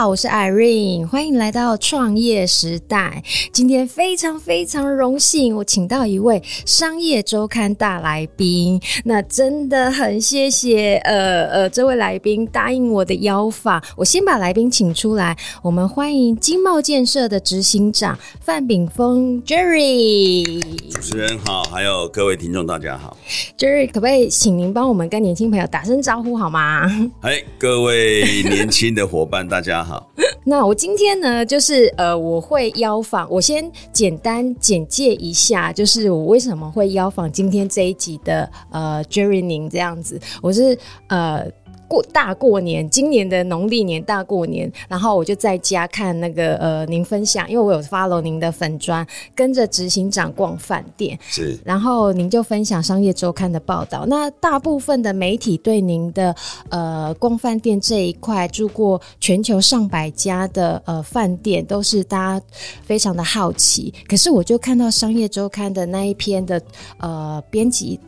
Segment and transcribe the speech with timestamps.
[0.00, 3.22] 好，我是 Irene，欢迎来到创业时代。
[3.52, 8.80] 今天非常非常荣幸，我请到一位商业周刊大来宾。
[9.04, 13.84] 那真的很谢谢呃呃这位来宾答应我的邀访。
[13.94, 20.62] 我先把来宾请出来，我们欢迎经贸建设的执行长范炳峰 Jerry。
[20.92, 23.14] 主持人好，还有各位听众大家好。
[23.58, 26.88] Jerry，可不可以请您帮我们跟年轻朋友打声招呼好吗？
[27.20, 29.46] 嗨，各位年轻的伙伴。
[29.46, 30.08] 大家好，好
[30.44, 41.44] 那我今天呢，就是呃，我会邀访，我先简单简介一下，就是我为什么会邀访今天这一集的呃 Jerry 您这样子，我是呃。
[41.90, 54.06] 过大过年，今年的农历年大过年，然后我就在家看那个呃，您分享，因为我有 follow 您的粉砖，跟着执行长逛饭店，是，然后您就分享商业周刊的报道。
[54.06, 56.32] 那大部分的媒体对您的
[56.68, 62.46] 呃逛饭店这一块，住过全球上百家的呃饭店，都是大家
[62.84, 63.92] 非常的好奇。
[64.08, 66.62] 可是我就看到商业周刊的那一篇的
[66.98, 67.98] 呃编辑。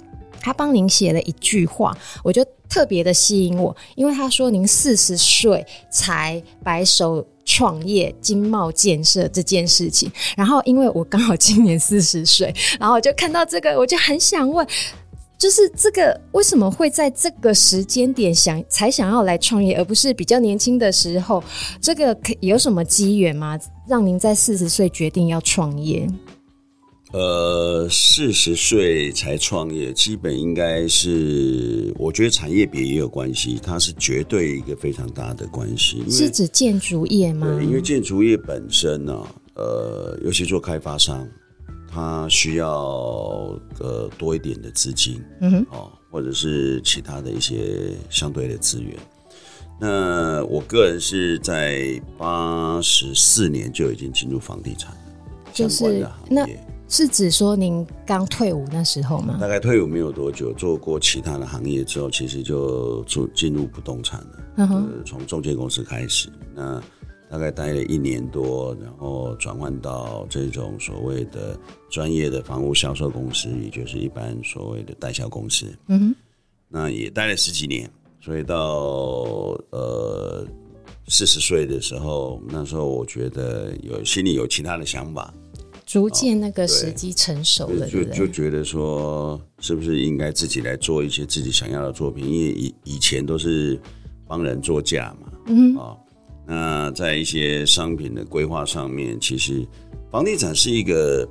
[0.45, 10.11] 他帮您写了一句话，我就特别的吸引我，因为他说您四十岁才白手创业经贸建设这件事情。
[10.35, 14.67] 然后，因为我刚好今年四十岁，然后我就看到这个，我就很想问，
[15.37, 21.45] 就是这个为什么会在这个时间点想才想要来创业，而不是比较年轻的时候？
[21.79, 23.61] 这个有什么机缘吗？
[23.87, 26.09] 让您在四十岁决定要创业？
[27.13, 36.03] 呃，四十岁才创业，基本应该是，我觉得产业别也有关系，它是绝对一个非常大的关系。
[36.11, 37.47] 是指建筑业吗？
[37.55, 41.29] 对，因为建筑业本身呢、啊，呃，尤其做开发商，
[41.87, 42.71] 它需要
[43.79, 48.97] 呃多一点的资金，嗯哼，哦，或者是其他的一些相对的资源。
[49.79, 54.97] 那我个人是在八十四年就已经进入房地产
[55.53, 56.65] 就是相关的行业。
[56.93, 59.39] 是指说您刚退伍那时候吗？
[59.41, 64.39] 大概退伍没有多久，做过其他的行业之后，其实就进进入不动产了。
[64.59, 66.79] 嗯哼，从中介公司开始，那
[67.31, 71.59] 大概待了一年多，然后转换到这种所谓的
[71.89, 75.75] 专业的房屋销售公司，也就是一般所谓的代销公司。
[75.87, 76.15] 嗯哼，
[76.69, 80.47] 那也待了十几年，所以到呃
[81.09, 85.33] 四十岁的时候，那时候我觉得有心里有其他的想法。
[85.93, 92.27] 逐渐那个时机成熟了，就就觉得说，是不是应该自己来做一些自己想要的作品？
[92.27, 93.79] 因为以以前都是
[94.27, 95.95] 帮人做价嘛，嗯，啊，
[96.47, 99.69] 那在一些商品的规划上面，其实
[100.11, 101.29] 房地产是一个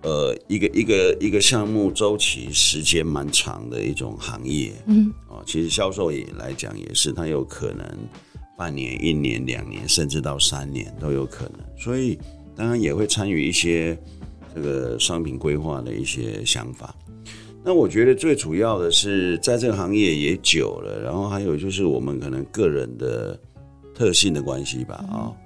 [0.00, 7.86] 呃一个一个一个项目周期时间蛮长的一种行业，嗯，啊，其实销售也来讲也是，它有可能
[8.56, 12.18] 半年、一年、两年，甚至到三年都有可能，所以。
[12.56, 13.98] 当然也会参与一些
[14.54, 16.94] 这个商品规划的一些想法。
[17.62, 23.38] 那我觉得最主要的是，在这个行业也久了，然后还有就是我们可能个人的
[23.94, 25.04] 特性的关系吧。
[25.10, 25.36] 啊、哦，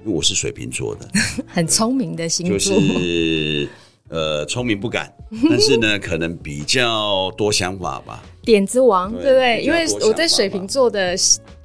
[0.00, 1.08] 因为我是水瓶座的，
[1.48, 3.68] 很聪明的星座，就是
[4.14, 5.12] 呃聪明不敢，
[5.50, 8.22] 但是呢可能比较多想法吧。
[8.42, 9.62] 点子王，对不对？
[9.62, 11.16] 因为我对水瓶座的。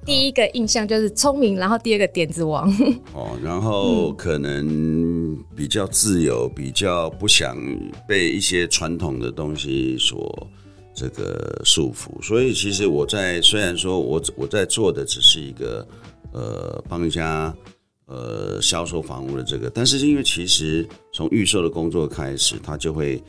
[0.05, 2.67] 第一个印象就是聪明，然后第二个点子王。
[3.13, 7.55] 哦，然后可能比较自由，比较不想
[8.07, 10.47] 被一些传统的东西所
[10.95, 12.09] 这个束缚。
[12.23, 15.87] 所以其实我在虽然说我我在做的只是一个
[16.31, 17.53] 呃帮人家
[18.09, 23.23] 呃销售房屋的这个，但是因为其实从预售的工作开始，他就会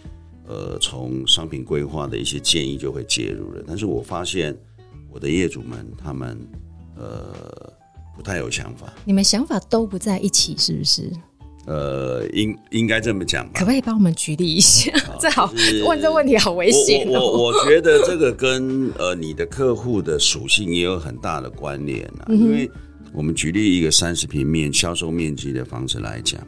[0.48, 3.62] 呃从商品规划的一些建议就会介入了。
[3.66, 4.56] 但是我发现。
[5.12, 6.38] 我的业主们，他们
[6.96, 7.34] 呃
[8.14, 8.94] 不太有想法。
[9.04, 11.10] 你们想法都不在一起，是不是？
[11.66, 13.54] 呃，应应该这么讲吧？
[13.58, 14.92] 可不可以帮我们举例一下？
[15.18, 15.52] 这好，
[15.84, 17.18] 问这问题好危险哦。
[17.18, 22.26] 我我，我觉得这个跟呃你的客户的属性也有很大的关联啊。
[22.28, 22.38] 嗯。
[22.38, 22.70] 因为
[23.12, 26.40] 我们举例一个三十平面销售面积的房子来讲，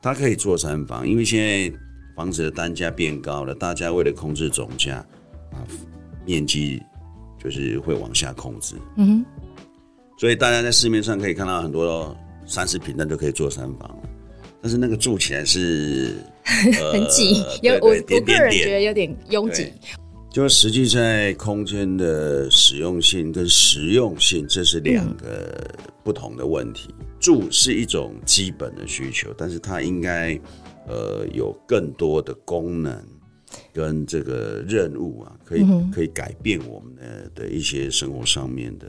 [0.00, 1.76] 它可以做三房，因为现在
[2.14, 4.96] 房子的单价变高了，大家为了控制总价，
[5.52, 5.66] 啊，
[6.24, 6.80] 面积
[7.42, 8.76] 就是会往下控制。
[8.96, 9.24] 嗯哼，
[10.18, 12.16] 所以大家在市面上可以看到很多
[12.46, 14.08] 三十平，那就可以做三房了，
[14.62, 16.14] 但是那个住起来是、
[16.80, 19.72] 呃、 很挤，有我我个人觉得有点拥挤。
[20.34, 25.64] 就实际在空间的使用性跟实用性，这是两个
[26.02, 26.92] 不同的问题。
[27.20, 30.36] 住是一种基本的需求，但是它应该
[30.88, 33.00] 呃有更多的功能
[33.72, 38.86] 跟这个任务啊，可以、可以改变我们的的一些生活上面的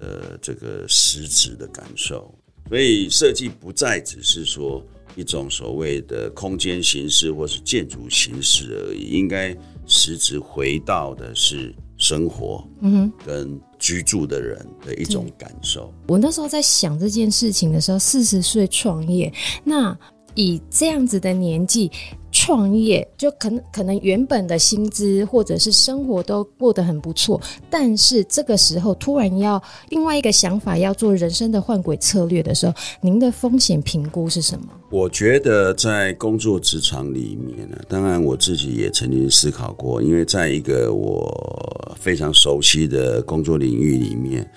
[0.00, 2.34] 呃这个实质的感受。
[2.70, 4.82] 所以设计不再只是说
[5.16, 9.54] 一种所谓的空间形式或是建筑形式而已，应该。
[9.94, 15.92] 实质回到的是生活，嗯哼，跟居住的人的一种感受。
[16.08, 19.30] 我那时候在想这件事情的时候，四十岁创业，
[19.62, 19.94] 那
[20.34, 21.90] 以这样子的年纪。
[22.34, 27.38] 创业就可能可能原本的薪资或者是生活都过得很不错，
[27.68, 34.66] 但是这个时候突然要另外一个想法，要做人生的换轨策略的时候，您的风险评估是什么？
[34.90, 44.50] 我觉得在工作职场里面呢，当然我自己也曾经思考过，因为在一个我非常熟悉的工作领域里面。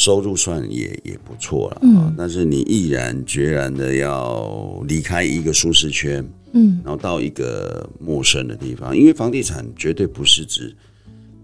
[0.00, 10.74] 收入算也也不错了，嗯，但是你毅然决然的要离开一个舒适圈，嗯，然后到一个陌生的地方，因为房地产绝对不是指，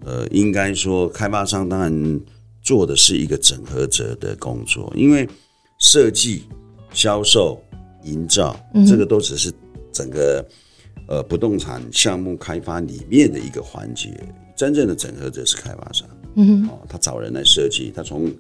[0.07, 2.21] 呃，应该说开发商当然
[2.63, 5.29] 做的是一个整合者的工作，因为
[5.79, 6.45] 设计、
[6.95, 7.61] 销售、
[8.05, 8.59] 营造，
[8.89, 9.53] 这个都只是
[9.93, 10.43] 整个
[11.09, 14.19] 呃不动产项目开发里面的一个环节，
[14.57, 16.09] 真正的整合者是开发商。
[16.39, 18.31] 嗯，哦，他找人来设计，他从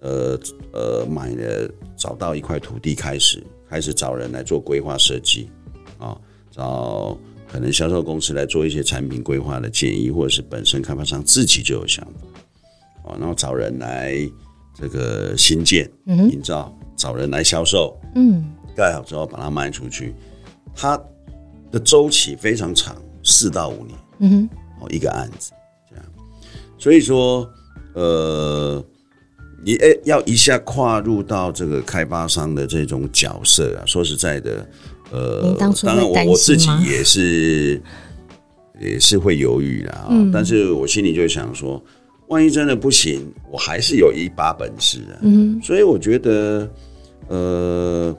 [0.00, 0.38] 呃
[0.72, 5.50] 呃买了找到一块土地开始，开始找人来做规划设计，
[5.98, 7.18] 啊、哦，找
[7.50, 12.40] 可能销售公司来做一些产品规划的建议，或者是本身开发商自己就有想法，
[13.04, 14.18] 哦，然后找人来
[14.74, 18.44] 这个新建、营造，找人来销售，嗯，
[18.76, 20.14] 盖好之后把它卖出去，
[20.74, 21.00] 它
[21.70, 24.48] 的周期非常长，四到五年，嗯哼，
[24.80, 25.52] 哦，一个案子。
[26.80, 27.50] 所以说，
[27.94, 28.80] 呃，
[29.68, 34.66] 你诶要一下跨入到这个开发商的这种角色啊，说实在的，
[35.10, 37.78] 呃，当然我我自己也是
[38.80, 41.84] 也是会犹豫的啊，嗯，但是我心里就想说，
[42.28, 46.70] 万一真的不行，我还是有一把本事啊，嗯，所以我觉得，
[47.26, 48.16] 呃，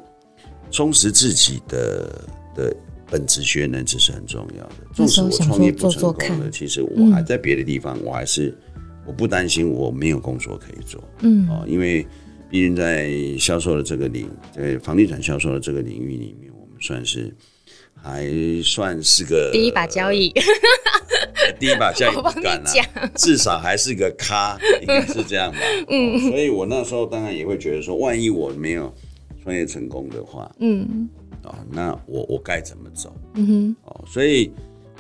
[0.70, 2.76] 充实自己的的。
[3.12, 4.76] 本职学能这是很重要的。
[4.94, 8.56] 纵使我创业不成功了，其实我还在别的地方，我还是
[9.10, 11.04] 我不担心我没有工作可以做。
[11.22, 12.06] 嗯，哦，因为
[12.48, 17.36] 毕竟在销售的这个领，在房地产销售的这个领域里面，我们算是
[17.96, 18.30] 还
[18.64, 20.32] 算是个第一把交椅。
[21.60, 25.58] 第一把交椅不敢了，至少还是个咖，应该是这样吧。
[25.90, 28.94] 嗯，所以我那时候当然也会觉得说，万一我没有
[29.42, 31.10] 创业成功的话，嗯。
[31.42, 33.16] 啊、哦，那我我该怎么走？
[33.34, 34.52] 嗯哼，哦，所以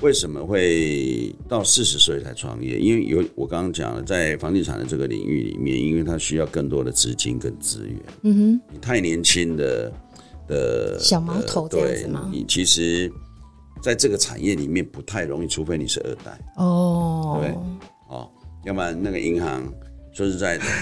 [0.01, 2.79] 为什么会到四十岁才创业？
[2.79, 7.99] 因为有我刚刚讲了，在房地产的这个领域里面，因为它需要更多的资金跟资源。
[8.21, 9.91] 嗯哼，你太年轻的
[10.47, 12.29] 的小毛头这样子吗？
[12.31, 13.11] 你其实
[13.81, 17.39] 在这个产业里面不太容易，除非你是二代哦。
[17.41, 17.51] 对，
[18.07, 18.29] 哦，
[18.65, 19.63] 要不然那个银行
[20.13, 20.63] 说实在的。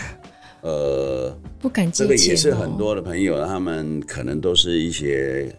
[0.62, 5.56] 呃，不敢接、哦、这个也是很多的朋友，他们可能都是一些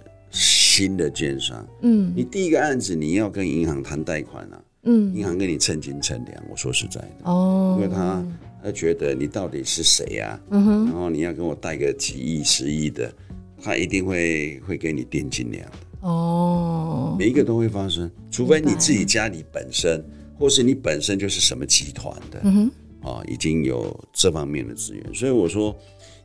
[0.78, 1.66] 新的建商。
[1.82, 6.40] 嗯，你第一个案子你要跟银行谈贷款啊，嗯，银行跟你称斤称两。
[6.48, 8.24] 我说实在的，哦，因为他
[8.62, 10.40] 他觉得你到底是谁呀、啊？
[10.50, 13.12] 嗯哼，然后你要跟我贷个几亿、十亿的，
[13.60, 15.78] 他一定会会给你定斤两的。
[16.02, 20.00] 哦，每一个都会发生，除非你自己家里本身，
[20.38, 22.40] 或是你本身就是什么集团的。
[22.44, 22.70] 嗯哼。
[23.00, 25.74] 啊，已经有这方面的资源，所以我说，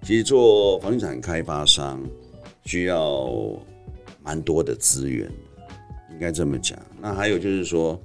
[0.03, 2.01] 其实做房地产开发商
[2.65, 3.31] 需要
[4.24, 5.30] 蛮多的资源，
[6.12, 6.80] 应该这么讲。
[7.01, 8.01] 那还有就是说，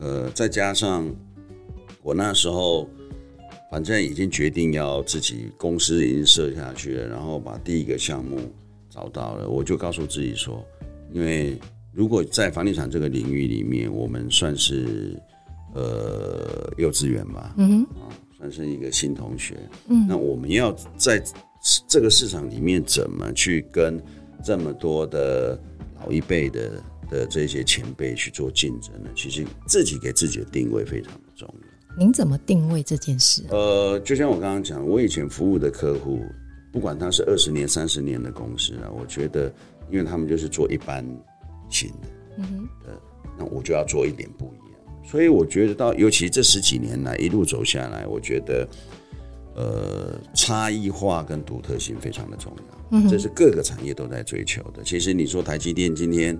[0.00, 1.08] 呃，再加上
[2.02, 2.88] 我那时候
[3.70, 8.38] 反正已经决定要自己公司已经设下去了，然后把第一个项目
[8.90, 10.64] 找到了，我就告诉自己说，
[11.12, 11.58] 因为
[11.92, 15.18] 如果在房地产这个领域里面，我们算是。
[15.74, 18.08] 呃，幼稚园吧，嗯哼，啊，
[18.38, 19.58] 算是一个新同学，
[19.88, 21.22] 嗯，那我们要在
[21.86, 24.02] 这个市场里面怎么去跟
[24.42, 25.58] 这么多的
[26.00, 29.10] 老一辈的的这些前辈去做竞争呢？
[29.14, 31.96] 其实自己给自己的定位非常的重要。
[31.98, 33.42] 您怎么定位这件事？
[33.48, 36.22] 呃，就像我刚刚讲，我以前服务的客户，
[36.70, 39.50] 不管他是二十年、三十年的公司啊，我觉得，
[39.90, 41.02] 因为他们就是做一般
[41.70, 42.08] 型的。
[42.36, 42.68] 嗯哼，
[43.38, 45.02] 那我就要做一点不一样。
[45.02, 48.68] 所以我觉得到，尤其这十几年来一路走下来，我觉得，
[49.56, 52.78] 呃，差异化跟独特性非常的重要。
[52.90, 54.84] 嗯，这是各个产业都在追求的。
[54.84, 56.38] 其实你说台积电今天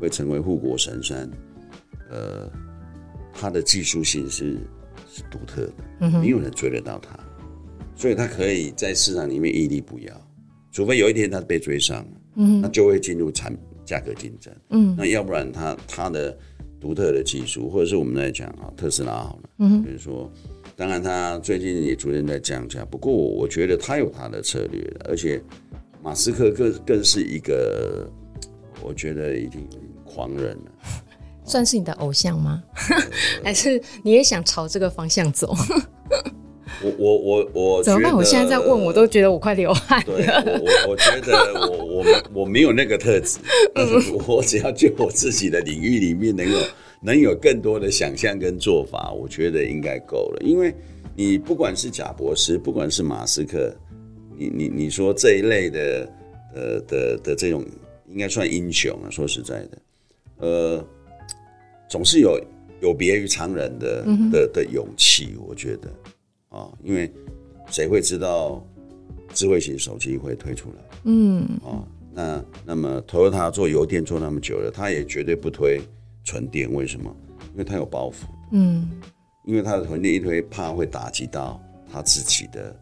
[0.00, 1.30] 会成为护国神山，
[2.10, 2.50] 呃，
[3.34, 4.58] 它的技术性是
[5.12, 7.18] 是独特的，嗯，没有人追得到它，
[7.94, 10.28] 所以它可以在市场里面屹立不摇。
[10.72, 12.04] 除非有一天它被追上，
[12.34, 13.54] 嗯，那就会进入产
[13.84, 16.36] 价格竞争，嗯，那要不然它它的
[16.80, 20.32] 独特的技术，或者是我们来讲啊，特斯拉好了，嗯，比如说，
[20.76, 25.42] 当然他最近也逐渐在降价，不过我觉得他有他的策略，而且。
[26.02, 28.06] 马斯克更更是一个，
[28.82, 29.66] 我觉得已经
[30.04, 30.72] 狂人了，
[31.46, 32.62] 算是你的偶像吗？
[33.42, 35.56] 还是你也想朝这个方向走？
[36.82, 38.14] 我我我我怎么办？
[38.14, 40.04] 我现在在问，我都觉得我快流汗了。
[40.04, 40.26] 对，
[40.60, 42.04] 我我觉得我我
[42.34, 43.38] 我没有那个特质，
[43.74, 46.58] 但是我只要就我自己的领域里面能够
[47.04, 50.42] 能有更多的想象跟做法，我觉得应该够了。
[50.42, 50.74] 因为
[51.14, 53.72] 你不管是贾博士，不管是马斯克。
[54.36, 56.12] 你你你说这一类的
[56.56, 57.64] 呃的的这种
[58.08, 59.78] 应该算英雄啊，说实在的，
[60.38, 60.84] 呃，
[61.88, 62.36] 总是有
[62.80, 65.88] 有别于常人的、嗯、的的勇气，我觉得
[66.48, 67.08] 啊，因为
[67.70, 68.60] 谁会知道
[69.32, 70.98] 智慧型手机会推出来？
[71.04, 75.80] 嗯啊，那那么 Toyota 做油电做那么久了，他也绝对不推
[76.24, 77.14] 纯电，为什么？
[77.52, 78.90] 因为它有包袱，嗯，
[79.44, 81.62] 因为它的纯电一推，怕会打击到
[81.92, 82.74] 他自己的。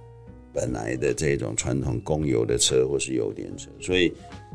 [0.54, 4.12] 本来的这种传统公油的车或是油电车，所以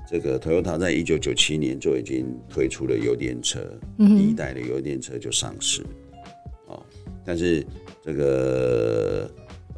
[0.08, 3.60] 这个 Toyota 在一九九七年就已经推出了油电车，
[3.98, 5.82] 嗯，第一代的油电车就上市，
[6.68, 6.86] 哦，
[7.26, 7.66] 但是
[8.04, 9.28] 这个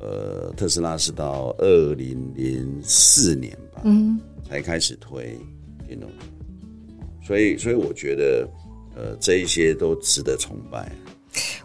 [0.02, 5.38] 呃特斯拉是到二零零四年吧，嗯，才开始推
[5.88, 6.26] 电动车，
[7.26, 8.46] 所以所以我觉得
[9.00, 10.92] 呃这一些都值得崇拜。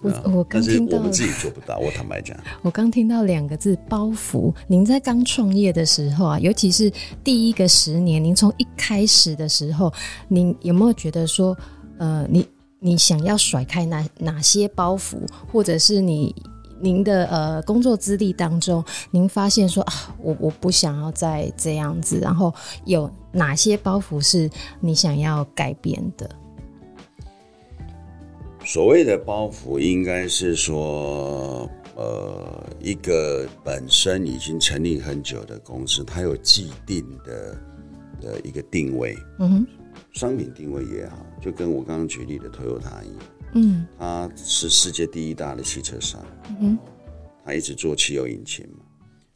[0.03, 1.79] 我我刚听到，我们自己做不到。
[1.79, 4.55] 我坦白讲， 我刚听到两个字“包袱”。
[4.69, 6.93] 您在刚创业的时候啊，尤其是
[7.25, 9.93] 第一个十年，您从一开始的时候，
[10.29, 11.57] 您有没有觉得说，
[11.99, 12.47] 呃，你
[12.79, 15.17] 你想要甩开哪哪些包袱，
[15.51, 16.33] 或者是你
[16.79, 22.53] 您的呃工作资历当中，您发现说啊，我我不想要再这样子，然后
[22.85, 24.49] 有哪些包袱是
[24.79, 26.29] 你想要改变的？
[28.65, 37.57] 所谓的包袱，应该是说，呃，一个本身已经成立很久的公司，它有既定的
[38.21, 39.67] 的一个定位，嗯哼，
[40.13, 43.19] 商品定位也好，就跟我刚刚举例的 Toyota 一样，
[43.55, 46.79] 嗯，它是世界第一大的汽车商，嗯哼，
[47.45, 48.85] 它一直做汽油引擎嘛，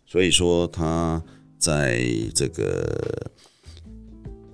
[0.07, 1.23] 所以说它
[1.59, 2.03] 在
[2.35, 3.31] 这个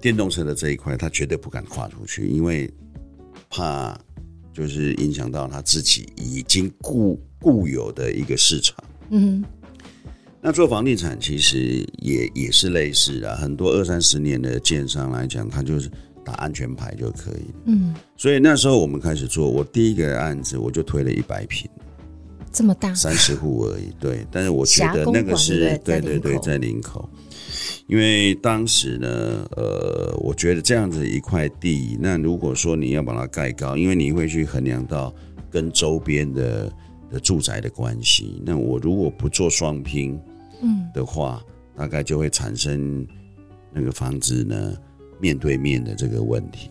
[0.01, 2.69] 电动车的这一块，它绝对不敢跨出去，因为
[3.49, 3.97] 怕。
[4.55, 8.77] 就是影响到他自己已经固固有的一个市场。
[9.11, 9.45] 嗯，
[10.41, 15.91] 那做房地产其实也也是类似的，很多二三十年的建商来讲，他就是
[16.25, 17.45] 打安全牌就可以。
[17.67, 21.69] 嗯，所以那时候我们开始做，我第一个案子我就推了一百坪，
[22.55, 23.93] 这么大，三十户而已。
[23.99, 27.07] 对，但是我觉得那个是对对对，在林口。
[27.87, 35.15] 因为当时呢，呃，我觉得这样子一块地，那如果说你要把它盖高，因为你会去衡量到
[35.51, 36.73] 跟周边的
[37.11, 40.19] 的住宅的关系，那我如果不做双拼，
[40.63, 43.07] 嗯的话，嗯，大概就会产生
[43.71, 44.75] 那个房子呢
[45.21, 46.71] 面对面的这个问题。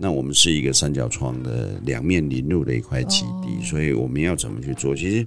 [0.00, 4.96] 那我们是一个三角窗的两面临路的一块基地，哦，所以我们要怎么去做？
[4.96, 5.26] 其实。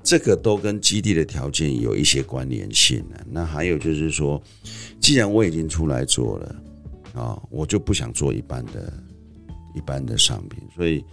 [0.00, 3.26] 这个都跟基地的条件有一些关联性了。
[3.30, 4.42] 那还有就是说，
[4.98, 6.56] 既然我已经出来做了
[7.12, 8.90] 啊，我就不想做一般的、
[9.74, 10.62] 一般的商品。
[10.74, 11.04] 所以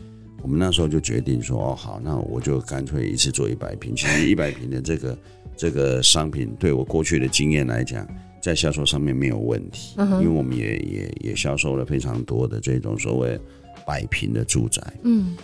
[0.41, 3.93] 我们那时候就决定说，哦，好，那我就干脆一次做一百瓶。
[3.93, 5.17] 其实一百瓶的这个
[5.57, 8.07] 这个商品，对我过去的经验来讲，
[8.45, 13.39] 在销售上面没有问题，因为我们也也也销售了非常多的这种所谓
[13.87, 14.81] 百平的住宅。
[15.03, 15.35] 嗯。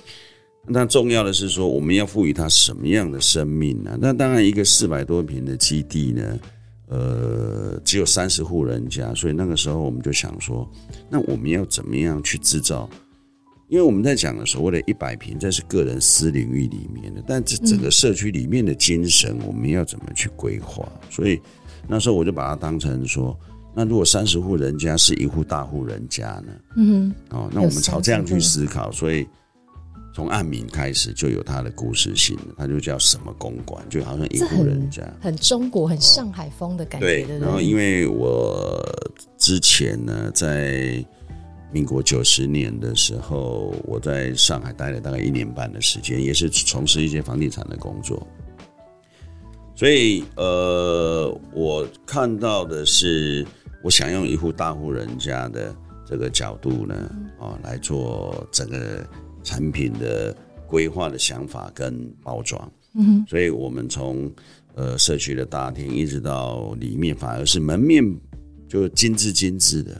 [0.68, 3.98] 那重要的是说，我们要赋予它什么样的生命呢？
[4.00, 6.40] 那当然，一个四百多平的基地呢，
[6.90, 10.70] 呃，只有三十户人家，所以那个时候我们就想说，
[11.10, 12.88] 那我们要怎么样去制造？
[13.70, 20.88] 因为我们在讲的所谓的一百平，这是个人私领域里面的，但这整个社区里面的精神，我们要怎么去规划？
[21.10, 21.42] 所以
[21.88, 23.38] 那时候我就把它当成说，
[23.76, 26.54] 那如果三十户人家是一户大户人家呢？
[26.78, 29.28] 嗯，哦，那我们朝这样去思考，所以。
[30.14, 37.26] 从案名开始就有它的故事性，它就叫什么公馆，就好像一户人家，很，很中国、很上海风的感觉。
[37.26, 38.84] 对，然后因为我
[39.38, 41.02] 之前呢，在
[41.72, 48.28] 民国九十年的时候，我在上海待了大概一年半的时间，也是从事一些房地产的工作。
[49.82, 53.44] 所以，呃，我看到的是，
[53.84, 56.94] 我想用一户大户人家的这个角度呢，
[57.40, 59.04] 啊，来做整个
[59.42, 62.72] 产品的规划的想法跟包装。
[62.94, 64.32] 嗯，所以我们从
[64.76, 68.04] 呃社区的大厅一直到里面，反而是门面
[68.70, 70.00] 就精致精致的。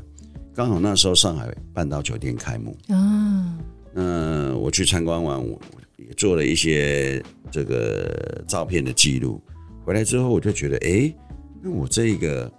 [0.54, 3.58] 刚好那时候上海半岛酒店开幕啊，
[3.96, 5.60] 那我去参观完，我
[5.98, 7.20] 也做了一些
[7.50, 9.42] 这个照片的记录。
[9.84, 11.14] 回来之后，我就觉得，哎，
[11.62, 12.52] 那我这个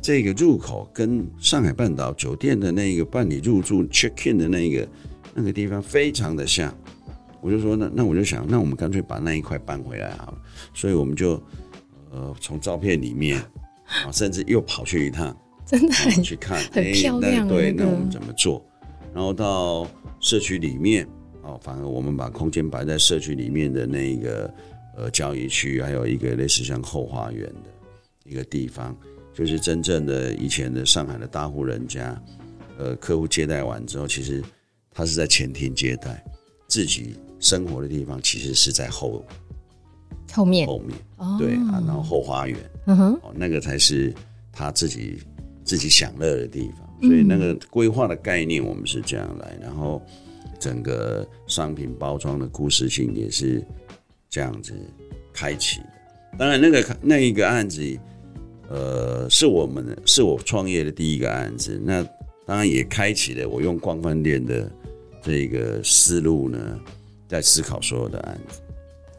[0.00, 4.88] 这个入口跟上海半岛酒店的那个办理入住 check in 的那个
[5.34, 6.74] 那个地方非常的像。
[7.40, 10.38] 我就说，那那我就想，那我们干脆把那一块搬回来好了。
[10.74, 11.40] 所以我们就
[12.10, 13.40] 呃从照片里面
[13.84, 15.36] 啊，甚至又跑去一趟。
[15.66, 17.46] 真的很去看，很漂亮。
[17.48, 18.64] 对，那我们怎么做？
[19.12, 19.84] 然后到
[20.20, 21.04] 社区里面，
[21.42, 24.52] 哦，反而我们把空间摆在社区里面的那个
[24.96, 27.70] 呃交易区，还有一个类似像后花园的
[28.24, 28.96] 一个地方，
[29.34, 32.20] 就是真正的以前的上海的大户人家，
[32.78, 34.42] 呃，客户接待完之后，其实
[34.90, 36.24] 他是在前厅接待，
[36.66, 39.24] 自己生活的地方其实是在后
[40.32, 40.66] 后面。
[40.66, 44.12] 后面，哦、对啊，然后后花园，嗯哼，哦，那个才是
[44.50, 45.18] 他自己。
[45.66, 50.00] 自己享乐的地方，所以那个规划的概念我们是这样来，然后
[50.60, 53.60] 整个商品包装的故事性也是
[54.36, 54.74] 这样子
[55.32, 55.86] 开启的。
[56.38, 57.98] 当然，那个那一个案子，
[58.68, 62.02] 呃，是我们是我创业的第一个案子，那
[62.44, 64.70] 当然也开启了我用光饭店的
[65.22, 66.58] 这个思路呢，
[67.26, 68.60] 在思考所有的案子。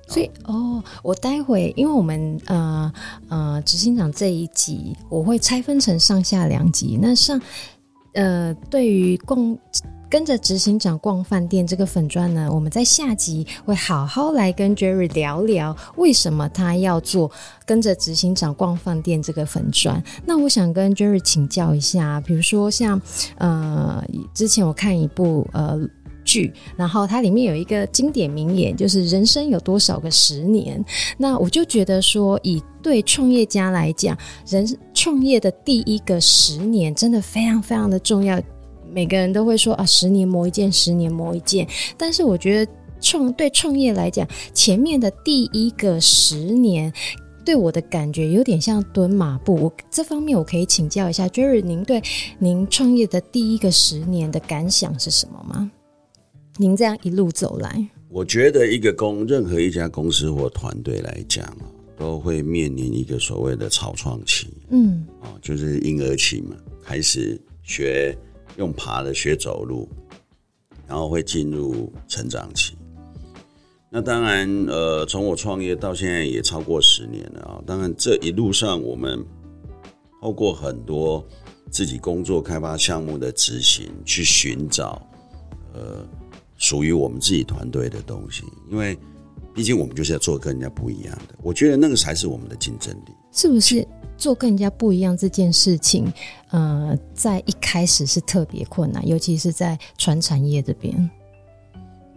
[0.07, 2.93] 所以哦，我待会因为我们呃
[3.29, 6.99] 呃执行长这一集我会拆分成上下两集。
[7.01, 7.41] 那上
[8.17, 9.57] 呃对于共
[10.09, 17.29] 跟着执行长逛饭店这个粉砖呢，我们在下集会好好来跟 Jerry 聊聊为什么他要做
[17.65, 20.01] 跟着执行长逛饭店这个粉砖。
[20.25, 23.01] 那我想跟 Jerry 请教一下，比如说像
[23.37, 25.79] 呃之前我看一部呃。
[26.27, 30.83] 剧，然后它里面有一个经典名言，就是“人生有多少个十年”。
[31.17, 38.39] 那我就觉得说，以对创业家来讲，人创业的第一个十年真的非常非常的重要。
[38.91, 41.65] 每个人都会说啊，十年磨一剑，十年磨一剑。
[41.97, 46.91] 但是我觉得创对创业来讲，前面的第一个十年，
[47.45, 49.55] 对我的感觉有点像蹲马步。
[49.55, 52.01] 我这方面我可以请教一下 Jerry，您对
[52.39, 55.71] 您创业的第一个十年的感想是什么吗？
[56.59, 61.55] 您这样一路走来，我觉得一个公任何一家公司或团队来讲
[61.95, 68.17] 都会面临一个所谓的草创期，嗯，啊，就是婴儿期嘛，开始学
[68.57, 69.87] 用爬的学走路，
[70.87, 72.75] 然后会进入成长期。
[73.91, 77.61] 那当然，呃，从我创业到现在也超过十年了啊。
[77.67, 79.23] 当然，这一路上我们
[80.23, 81.23] 透过很多
[81.69, 84.99] 自己工作开发项目的执行，去寻找，
[85.75, 86.03] 呃。
[86.57, 88.97] 属于我们自己团队的东西，因为
[89.53, 93.11] 毕竟我们就是要做跟人家不一样的，我觉得那个才是我们的竞争力。
[93.31, 96.11] 是不是做跟人家不一样这件事情，
[96.49, 101.09] 呃，在一开始是特别困难，尤其是在传产业这边。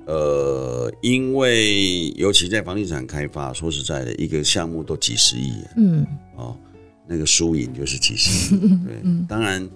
[0.07, 6.57] 呃，因为尤其在房地产开发，说实在的，一个项目都几十亿，嗯，哦，
[7.07, 9.69] 那个输赢就是几十亿， 对，嗯、当然。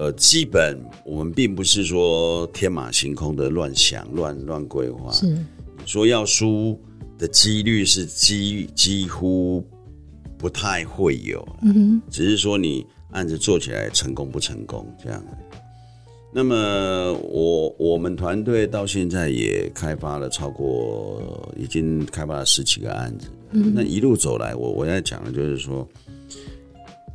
[0.00, 5.12] 呃，基本我们并不是说天马行空的乱想、乱乱规划。
[5.12, 5.44] 是，你
[5.84, 6.80] 说要输
[7.18, 9.62] 的几率是几几乎
[10.38, 11.46] 不太会有。
[11.60, 15.22] 嗯，只是说你案子做起来成功不成功这样。
[16.32, 23.28] 那么我我们团队到现在也开发了超过，已经开发了十几个案子。
[23.50, 25.86] 嗯，那一路走来，我我在讲的就是说，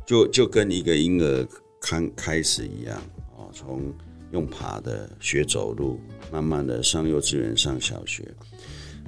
[0.06, 1.44] 就就跟一个婴儿。
[1.86, 3.00] 开开始一样
[3.36, 3.80] 哦，从
[4.32, 6.00] 用爬的学走路，
[6.32, 8.28] 慢慢的上幼稚园、上小学，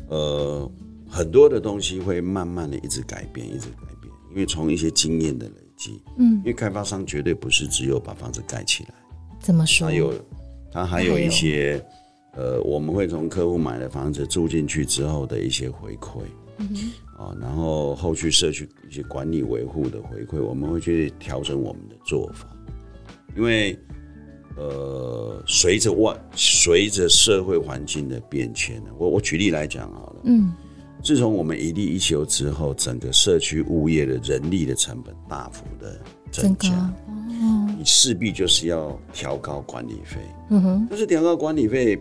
[0.08, 0.70] 呃，
[1.10, 8.94] 很多的东西会慢慢的一直改变，一直改变，因为从一些经验的累积，嗯，因为开发商绝对不是只有把房子盖起来，
[9.40, 9.88] 怎么说？
[9.88, 10.14] 还有，
[10.70, 11.84] 他还有一些，
[12.34, 16.20] 呃，我们会从客户买了房子住进去之后的一些回馈，
[16.58, 22.46] 嗯哼，啊，然后后续社区一些管理维护的回馈，我们会去调整我们的做法。
[23.36, 23.78] 因为，
[24.56, 30.52] 呃，随着外随着社会环境的变迁呢，我我举例来讲好了，嗯，
[31.02, 36.00] 自从我们一地一休之后，整个社区物业的人力的成本大幅的
[36.32, 36.94] 增加，增
[37.40, 40.18] 哦，你势必就是要调高管理费。
[40.50, 41.96] 嗯哼，但是调高管理费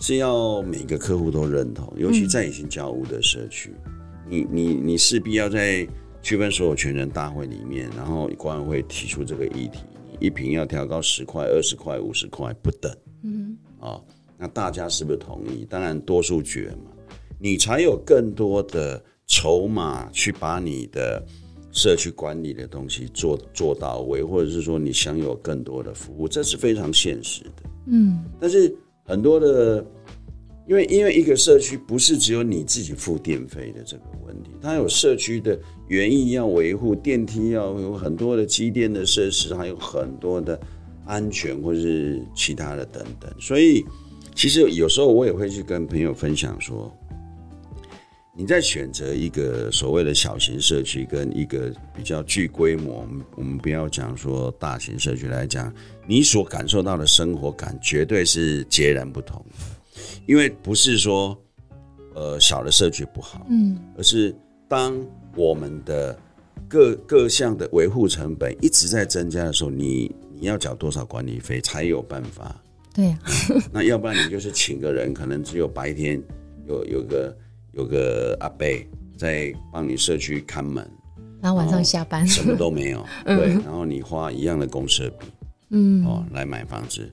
[0.00, 3.74] 是要每个客户都认同，尤其在已经交屋的社区，
[4.26, 5.86] 你你你势必要在
[6.22, 12.94] 区分所有权人大会里面，然后管委会提出这个议题，你一瓶要调高十块、二十块、五十块不等。
[13.22, 14.00] 嗯，啊，
[14.38, 15.66] 那大家是不是同意？
[15.68, 16.90] 当然多数决嘛，
[17.38, 21.24] 你才有更多的筹码去把你的。
[21.76, 27.62] 社区管理的东西做做到位，或者是说你享有更多的服务，这是非常现实的。
[27.86, 28.72] 嗯，但是
[29.02, 29.84] 很多的，
[30.68, 40.58] 因为因为一个社区不是只有你自己付电费的这个问题，它有社区的园艺要维护，电梯要有很多的机电的设施，还有很多的
[41.04, 43.30] 安全或者是其他的等等。
[43.40, 43.84] 所以，
[44.34, 46.92] 其实有时候我也会去跟朋友分享说。
[48.36, 55.72] 你在选择一个所谓的小型社区，跟一个比较具规模，我们不要讲说大型社区来讲，
[56.04, 59.40] 你所感受到的生活感绝对是截然不同。
[60.26, 61.40] 因为不是说，
[62.16, 64.34] 呃，小的社区不好，嗯，而是
[64.66, 65.00] 当
[65.36, 66.18] 我们的
[66.68, 72.60] 各各项的维护成本一直在增加的时候，你你要缴多少管理费才有办法？
[72.94, 73.18] 对呀，
[73.72, 76.22] 那要不然你就是请个人，可能只有白天
[76.66, 77.36] 有有个。
[77.76, 78.64] 有个阿伯
[79.16, 80.88] 在帮你社区看门，
[81.42, 82.24] 然后晚上下班。
[82.24, 85.26] 什么都没有， 对，然后你花一样的公社比，
[85.70, 87.12] 嗯，哦，来买房子，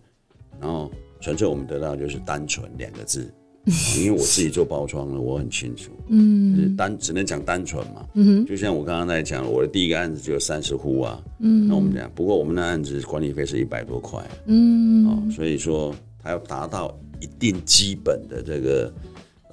[0.60, 3.34] 然后纯粹我们得到就是单纯两个字，
[4.00, 18.93] 因为我自己做包装了，我很清楚，嗯，就是单只能讲单纯嘛，嗯，就像我刚刚在讲，我的第一个案子就有三十户啊，嗯，那我们讲，不过我们的案子管理费是一百多块，嗯，哦，所以说它要达到一定基本的这个。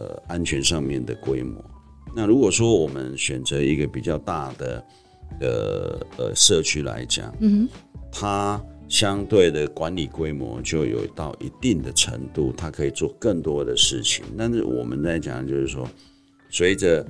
[0.00, 1.60] 呃，安全上面的规模。
[2.14, 4.84] 那如果说我们选择一个比较大的
[5.40, 7.68] 呃呃社区来讲，嗯，
[8.12, 14.24] 它相对的管理规模就有到一定的程度，它可以做更多的事情。
[14.36, 15.88] 但是我们在讲就是说，
[16.50, 17.06] 随着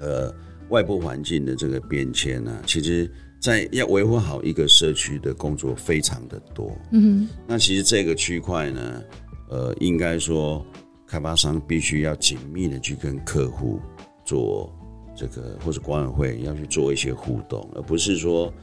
[0.00, 0.34] 呃
[0.70, 6.76] 外部环境的这个变迁呢，其实在要维护好一个社区的工作非常的多。
[6.92, 9.02] 嗯，那其实这个区块呢，
[9.48, 10.66] 呃，应该说。
[11.10, 13.80] 开发商必须要紧密的去跟客户
[14.24, 14.72] 做
[15.16, 18.54] 这个，或者管委会要去做一些互动，而不是说，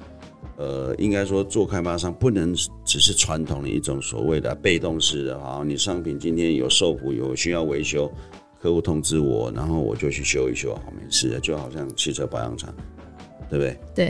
[0.58, 8.12] 呃，应该说做开发商不能只是传统的一种所谓的被动式的，好，你商品今天有受补有需要维修，
[8.60, 12.74] 客户通知我，然后我就去修一修，好，没事的，就好像汽车保养厂，
[13.50, 13.80] 对不对？
[13.96, 14.10] 对。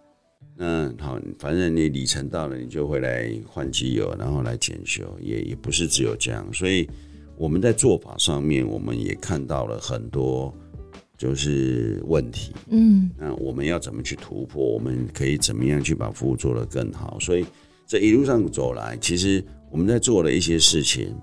[0.56, 6.88] 那好，反正你里程到了，你就会来换机油，然后来检修，也也不是只有这样，所以。
[7.40, 10.52] 我们在做法上面，我们也看到了很多
[11.18, 14.64] 就是问题，嗯，那我们要怎么去突破？
[14.64, 17.18] 我们可以怎么样去把服务做得更好？
[17.20, 17.44] 所以
[17.86, 21.14] 这一路上走来，其实我们在做的一些事情，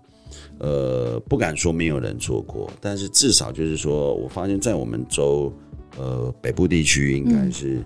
[0.59, 5.51] 呃，不敢说没有人做过，但是至少就是说我发现，在我们州，
[5.97, 7.81] 呃，北部地区应该是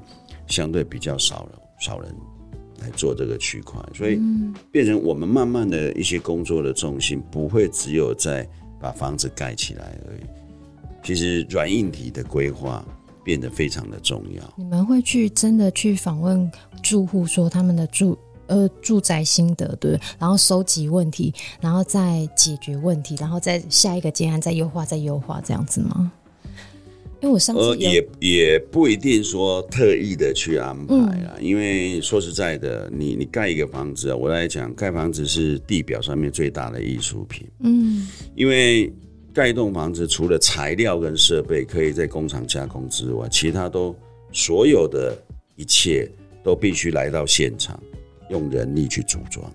[0.48, 2.14] 相对比较少了，少人。
[2.82, 4.18] 来做这个区块，所以
[4.72, 8.48] 变成我们慢慢的一些工作的重心不会只有在
[8.80, 10.22] 把房子盖起来而已。
[11.04, 12.86] 其实软硬体的规划
[13.24, 14.54] 变得非常的重要。
[14.58, 16.50] 你们会去真的去访问
[16.82, 26.12] 住户，说他们的住呃住宅心得，对，然后收集问题，然后再解决问题，然后再下一个阶段再优化，再优化这样子吗？
[27.22, 38.90] 因为我上次呃也也不一定说特意的去安排啦，嗯、因为说实在的，你你盖一个房子啊，我来讲盖房子是地表上面最大的艺术品，嗯，因为
[39.34, 43.96] 盖一栋房子除了材料跟设备可以在工厂加工之外，其他都
[44.32, 45.18] 所有的
[45.56, 46.10] 一切
[46.44, 47.80] 都必须来到现场，
[48.30, 49.46] 用人力去组装。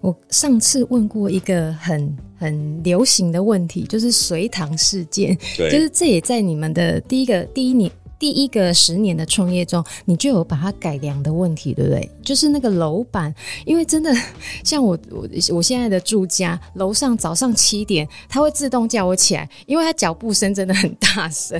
[0.00, 7.90] 我上次问过一个很很流行的问题，就是隋唐事件，对就是这也在你们的第一个第一年。
[8.20, 12.10] 第一个十年的创业中，你就有把它改良的问题，对不对？
[12.28, 14.14] 就是那个楼板，因为真的
[14.62, 21.58] 像我我我现在的住家，楼上早上七点，它会自动叫我起来，因为它脚步声真的很大声。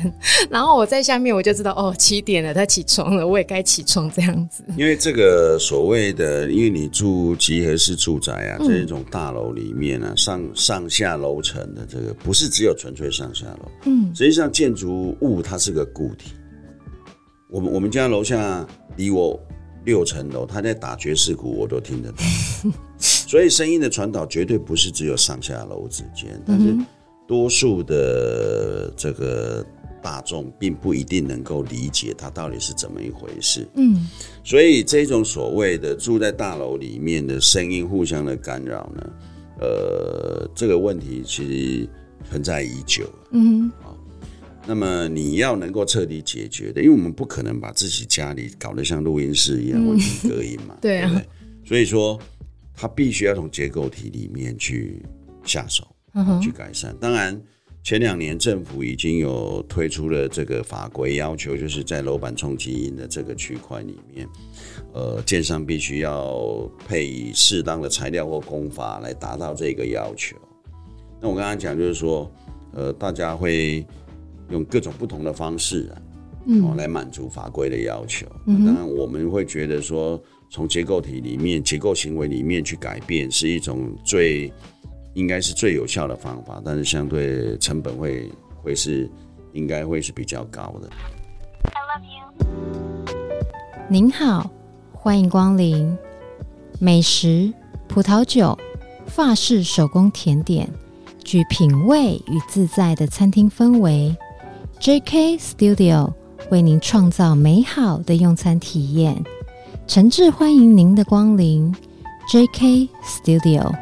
[0.51, 4.63] 然后我在下面，我就知道哦，七点了，它起床了，我也该起床这样子。
[4.77, 16.33] 因为这个所谓的，因为你住集合式住宅啊，这一种大楼里面啊，上上下楼层的这个不是只有纯粹上下楼，嗯，实际上建筑物它是个固体。
[17.51, 19.41] 我们我们家楼下离我
[19.89, 22.19] 六层楼，他在打爵士鼓，我都听得到。
[22.99, 26.77] 所以声音的传导绝对不是只有上下楼之间，但是
[27.27, 29.65] 多数的这个
[30.03, 33.67] 大众并不一定能够理解它到底是怎么一回事。
[33.77, 34.07] 嗯，
[34.45, 39.11] 所以这种所谓的住在大楼里面的声音互相的干扰呢，
[39.59, 41.89] 呃，这个问题其实
[42.29, 43.09] 存在已久。
[43.31, 43.88] 嗯，啊，
[44.69, 50.77] 那么你要能够彻底解决的，因为我们不可能把自己家里搞得像录音室一样，完全隔音嘛。
[50.83, 51.23] 对啊，
[51.65, 52.21] 所以说，
[52.75, 55.03] 它必须要从结构体里面去
[55.43, 55.89] 下手，
[56.43, 56.95] 去改善。
[57.01, 57.41] 当然。
[57.85, 64.29] 前两年政府已经有推出了这个法规要求，就是在楼板冲击音的这个区块里面，
[64.93, 70.37] 呃，建商必须要配以适当的材料或工法来达到这个要求。
[71.19, 72.31] 那我刚刚讲就是说，
[72.75, 73.87] 呃，大家会
[74.51, 75.95] 用各种不同的方式啊，
[76.63, 78.27] 哦，来满足法规的要求。
[78.47, 84.53] 当然，我们会觉得说，从结构体里面、结构行为里面去改变，是一种最。
[85.15, 88.31] 应该是最有效的方法，但是相对成本会
[88.63, 89.11] 会是
[89.53, 90.89] 应该会是比较高的。
[91.65, 93.15] I love you。
[93.89, 94.49] 您好，
[94.93, 95.99] 欢迎光临
[96.79, 97.53] 美食、
[97.89, 98.57] 葡萄酒、
[99.07, 100.71] 法式手工甜点，
[101.25, 104.17] 具品味与自在的餐厅氛围。
[104.81, 106.13] JK Studio
[106.51, 109.21] 为您创造美好的用餐体验，
[109.89, 111.75] 诚挚欢迎您的光临。
[112.33, 113.73] JK Studio。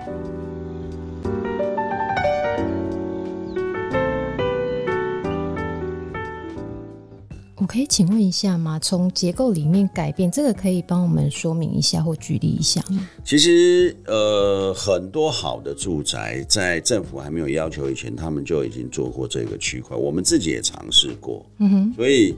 [7.67, 8.79] 我可以请问一下吗？
[8.79, 13.09] 从结构里面改变，这个可以帮我们说明一下或举例一下吗？
[13.25, 19.97] 其实，呃，很多好的住宅在政府还没有要求以前，他们就已经做过这个区块。
[19.97, 21.95] 我们自己也尝试过，嗯哼。
[21.97, 22.37] 所以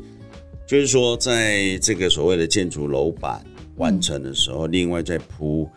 [0.67, 3.45] 就是说，在这个所谓的建筑楼板
[3.77, 5.69] 完成的时候，嗯、另外再铺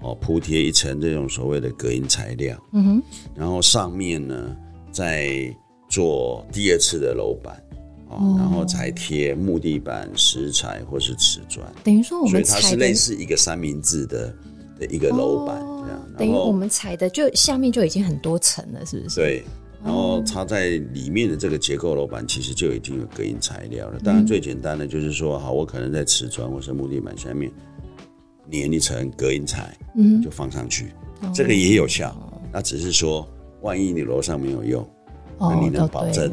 [0.00, 3.02] 哦铺贴一层这种所谓的隔音材料，嗯哼。
[3.34, 4.56] 然后上面呢，
[4.90, 5.54] 再
[5.90, 7.62] 做第二次的楼板。
[8.08, 14.34] 哦，然后才贴木地板、石材或是瓷砖，等于说我们所以它是类似一个三明治的
[14.78, 16.08] 的一个楼板这样。
[16.16, 19.16] 等于我们踩的就下面就已经很多层了，是不是？
[19.16, 19.44] 对。
[19.84, 24.00] 然后它在里面的这个结构楼板其实就已经有隔音材料了。
[24.02, 27.48] 当然最简单的就是说，好，我可能在瓷砖或是木地板下面
[28.50, 30.92] 粘一层隔音材，嗯，就放上去，
[31.32, 32.12] 这个也有效。
[32.52, 33.24] 那只是说，
[33.60, 34.84] 万一你楼上没有用，
[35.38, 36.32] 那你能保证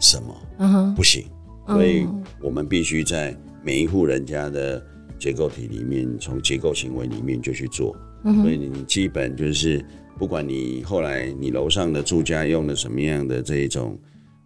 [0.00, 0.94] 什么？
[0.96, 1.24] 不行，
[1.66, 2.06] 所以
[2.42, 4.84] 我们必须在每一户人家的
[5.18, 7.94] 结构体里面，从结构行为里面就去做。
[8.22, 9.84] 所以你基本就是，
[10.18, 13.98] 不管你后来你楼上的住家用了什么样的这一种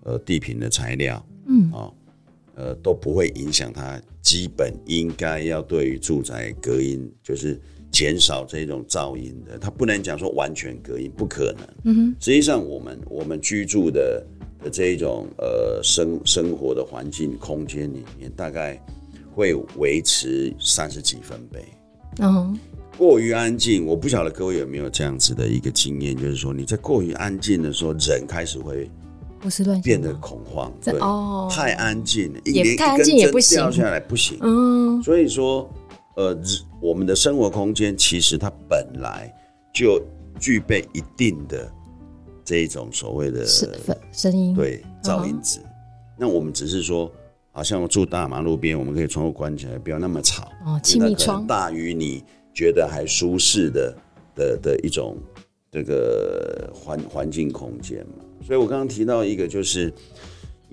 [0.04, 1.90] 呃地坪的材料，嗯，啊，
[2.54, 7.60] 呃都不会影响它基本应该要对于住宅隔音，就是
[7.94, 9.56] 减少这种噪音的。
[9.56, 11.66] 它不能讲说完全隔音，不可能。
[11.84, 14.26] 嗯哼，实际上我们我们居住的。
[14.72, 18.82] 这一种呃生生活的环境空间里面，大概
[19.34, 21.62] 会维持三十几分贝。
[22.20, 22.58] 嗯，
[22.96, 28.90] 过于安静，我不晓得各位有没有这样子的一个经验，就是说你在过于安静的时候，人开始会
[29.38, 30.72] 不是乱变得恐慌。
[30.82, 34.38] 对哦，太安静了，也太安静也不行，掉下来不行。
[34.40, 35.70] 嗯，所以说
[36.16, 36.36] 呃，
[36.80, 39.32] 我们的生活空间其实它本来
[39.72, 40.02] 就
[40.38, 41.70] 具备一定的。
[42.46, 43.66] 这一种所谓的声
[44.30, 45.60] 音，对噪音值，
[46.18, 47.10] 那我们只是说，
[47.52, 52.22] 好像我住大马路边，我们可以窗户关起来，不要那么吵哦，气密窗大于你
[52.52, 53.96] 觉得还舒适的
[54.34, 55.16] 的的一种
[55.72, 58.22] 这个环环境空间嘛。
[58.46, 59.90] 所以我刚刚提到一个，就是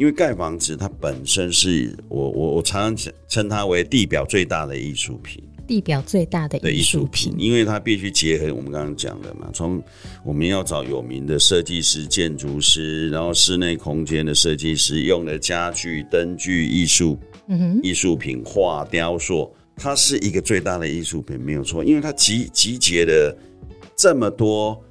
[0.02, 5.44] 因为盖房子它本身是我我我常常称它为地表最大的艺术品。
[5.68, 9.80] 地表最大的艺术品，因为它必须结合我们刚刚讲的嘛，从
[10.26, 17.16] 我们要找有名的设计师、建筑师，然后室内空间的设计师用的家具、灯具、艺术，
[17.48, 23.38] 嗯哼，艺术品、画、雕塑，它是一个最大的艺术品，没有错，因为它集集结了
[23.96, 24.84] 这么多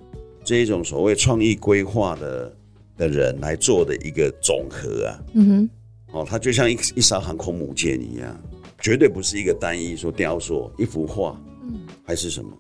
[0.44, 2.56] 这一种所谓创意规划的
[3.00, 5.70] 的人来做的一个总和啊，嗯哼，
[6.12, 8.38] 哦，它就像一一艘航空母舰一样。
[8.82, 12.50] 绝对不是一个单一说雕塑一幅画，嗯，还是什么？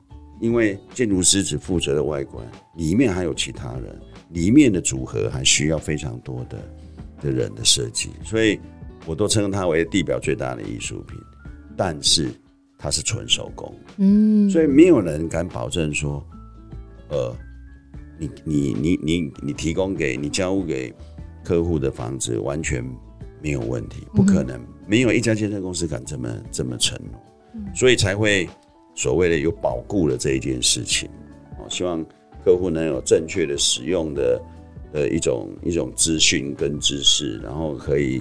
[0.40, 3.98] 因为建筑师只负责的外观，里面还有其他人，
[4.30, 6.58] 里面的组合还需要非常多的
[7.22, 8.60] 的人的设计，所以
[9.06, 11.18] 我都称它为地表最大的艺术品。
[11.74, 12.28] 但是
[12.78, 16.22] 它是纯手工，嗯，所以没有人敢保证说，
[17.08, 17.34] 呃，
[18.20, 20.94] 你你你你你提供给你交付给
[21.42, 22.84] 客户的房子完全
[23.42, 24.56] 没有问题，不可能。
[24.56, 28.48] 嗯没有一家建设公司敢这么这么承诺，所以才会
[28.96, 31.08] 所谓的有保固的这一件事情。
[31.68, 32.04] 希望
[32.44, 34.42] 客户能有正确的使用的
[34.92, 38.20] 的一种一种资讯跟知识，然后可以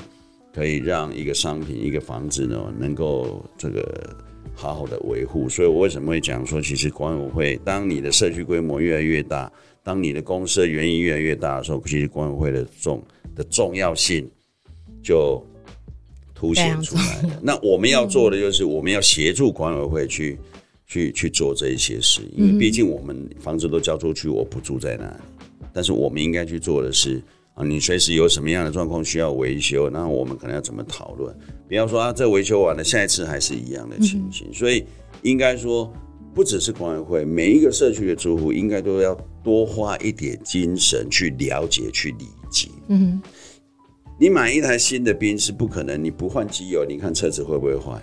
[0.54, 4.16] 可以让一个商品一个房子呢能够这个
[4.54, 5.50] 好好的维护。
[5.50, 9.52] 所以我为什么会讲说，其实管委会当你的社区规模越来越大，
[9.89, 13.04] 当你的公设原因越来越大的时候，其实管委会的重
[13.36, 14.30] 的重要性
[15.02, 15.43] 就
[16.36, 17.39] 凸显出来了。
[17.41, 20.38] 那我们要做的就是，我们要协助管委会去
[20.86, 25.67] 去去做这一些事，因为毕竟我们房子都交出去，我不住在那里。
[25.73, 27.19] 但是我们应该去做的是
[27.56, 31.36] 啊，你随时有什么样的状况需要维修，那我们可能要怎么讨论？
[31.67, 34.86] 比方说啊，这维修完了，下一次还是一样的情形，所以
[35.23, 35.91] 应该说，
[36.34, 39.13] 不只是管委会，每一个社区的住户应该都要
[39.44, 42.70] 多花一点精神去了解、去理解。
[42.88, 43.22] 嗯，
[44.20, 48.02] 你买一台新的宾是不可能，你不换机油，你看车子会不会坏？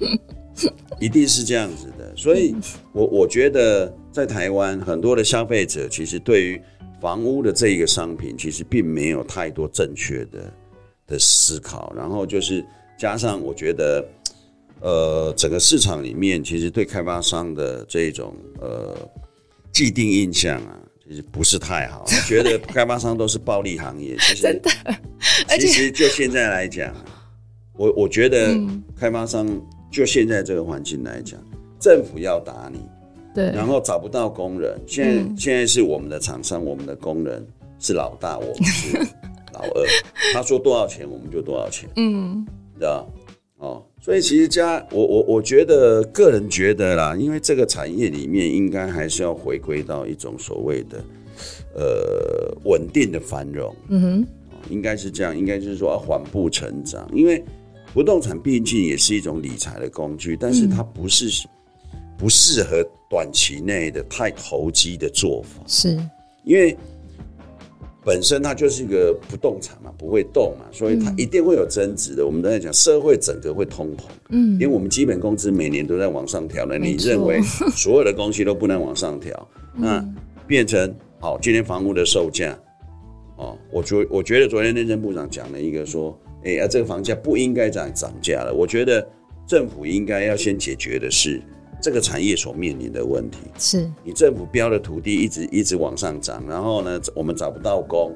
[1.00, 2.12] 一定是这样子的。
[2.16, 2.54] 所以
[2.92, 6.60] 我我觉得在台湾很多的消费者其实对于
[7.00, 10.52] 房屋的这一个商品，其实并没有太多正确的
[11.06, 12.64] 的思考，然后就是
[12.98, 14.04] 加上我觉得，
[14.80, 18.96] 呃，整个市场里面其实对开发商的这种呃
[19.72, 24.16] 既定印象啊，其实不是太好， 觉得开发商都是暴利行业。
[24.18, 24.70] 其实真的，
[25.58, 26.94] 其实就现在来讲，
[27.74, 28.58] 我我觉得
[28.96, 29.48] 开发商
[29.90, 31.40] 就现在这个环境来讲，
[31.80, 32.80] 政府要打你。
[33.34, 37.46] 对，然后找不到工人，现在、嗯、现在是我们的厂商，我们的工人
[37.78, 38.96] 是老大，我们是
[39.52, 39.86] 老二。
[40.32, 43.08] 他说多少钱，我们就多少钱，嗯，知道
[43.58, 51.04] 哦，所以其实家，我我我觉得个人觉得啦，因为这个产业里面应该还是要回归到一种所谓的
[51.74, 54.26] 呃稳定的繁荣，嗯哼，
[54.70, 57.44] 应该是这样，应该就是说缓步成长，因为
[57.92, 61.26] 不动产毕竟也是一种理财的工具，但是它不是。
[61.28, 61.50] 嗯
[62.18, 65.96] 不适合短期内的太投机的做法，是。
[66.42, 66.76] 因为
[68.04, 72.22] 本身它就是一个不动产嘛，不会动嘛，所以它一定会有增值的。
[72.22, 77.40] 嗯、我们都在讲社会整个会通膨，嗯，因为我们基本工资每年都在往上调，了你认为
[77.74, 79.48] 所有的东西都不能往上调？
[79.74, 80.02] 那
[80.46, 82.56] 变成好，今天房屋的售价，
[83.36, 88.54] 哦，我觉我觉得昨天内政部长讲了一个说，哎、欸、啊，这个房价不应该涨涨价了。
[88.54, 89.06] 我觉得
[89.46, 91.42] 政府应该要先解决的是。
[91.80, 98.12] 这个产业所面临的问题是你政府标的土地一直一直往上涨，然后呢，我们找不到工，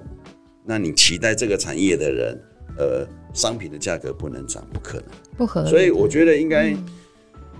[0.64, 2.40] 那你期待这个产业的人，
[2.78, 5.70] 呃，商品的价格不能涨，不可能，不合理。
[5.70, 6.76] 所以我觉得应该，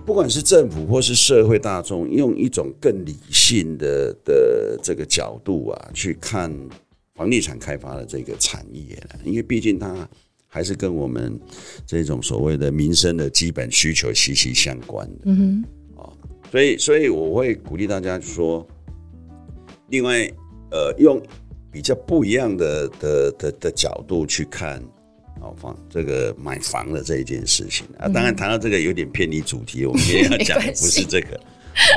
[0.05, 6.53] 不管是政府或是社会大众，用一种更理性的的这个角度啊，去看
[7.15, 10.09] 房地产开发的这个产业，因为毕竟它
[10.47, 11.39] 还是跟我们
[11.87, 15.19] 这种所谓的民生的基本需求息息相关的。
[15.25, 15.65] 嗯哼。
[16.51, 18.67] 所以，所以我会鼓励大家说，
[19.89, 20.31] 另外，
[20.71, 21.19] 呃，用
[21.73, 24.79] 比较不一样的的的的角度去看，
[25.41, 28.07] 哦，房这个买房的这一件事情啊。
[28.09, 31.35] 当然，谈到这个有点偏离主题，我们今天要讲的不是这个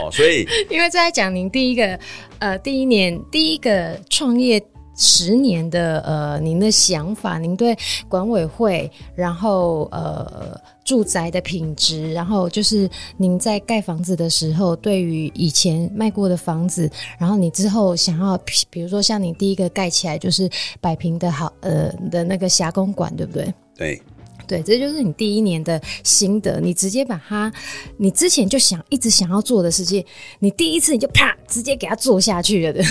[0.01, 0.09] 哦。
[0.11, 1.99] 所以，因为在讲您第一个
[2.39, 4.63] 呃第一年第一个创业。
[4.95, 7.77] 十年的呃，您的想法，您对
[8.07, 23.53] 管委会，然后呃，住宅的品质，然后就是您在盖房子的时候，对于以前卖过的房子，然后你之后想要，比如说像你第一个盖起来就是百平的好呃的那个霞公馆，对不对？
[23.77, 24.01] 对，
[24.47, 27.51] 对，这就是你第一年的心得，你直接把它，
[27.97, 30.05] 你之前就想一直想要做的事情，
[30.39, 32.83] 你第一次你就啪直接给它做下去了的。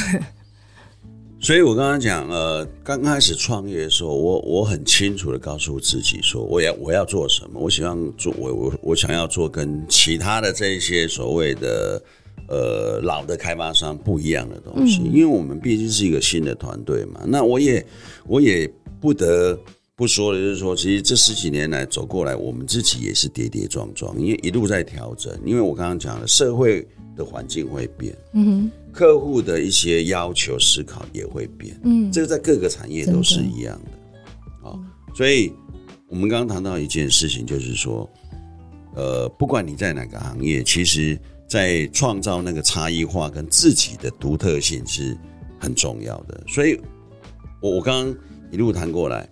[1.40, 12.03] 所以，我刚刚讲，呃，刚开始创业的时候，我我很清楚的告诉自己说，我要我要做什么，我希望做，我我我想要做跟其他的这些所谓的
[12.49, 17.20] 呃老的开发商不一样的东西，因为我们毕竟是一个新的团队嘛。
[17.27, 17.85] 那我也
[18.27, 18.66] 我也
[18.99, 19.59] 不得
[19.94, 25.38] 不说的就是说，其实这十几年来走过来，我们自己也是跌跌撞撞，因为一路在调整。
[25.44, 28.70] 因为我刚刚讲了，社会的环境会变，嗯哼。
[28.95, 34.81] 客户的一些要求思考也会变，嗯，这个在各个产业都是一样的，啊、哦，
[35.13, 35.53] 所以
[36.09, 38.09] 我们刚刚谈到一件事情，就是说，
[38.95, 41.19] 呃，不管你在哪个行业，其实，
[41.49, 45.19] 在创造那个差异化跟自己的独特性是
[45.59, 46.40] 很重要的。
[46.47, 46.81] 所以，
[47.61, 48.17] 我我刚刚
[48.53, 49.29] 一路谈过来，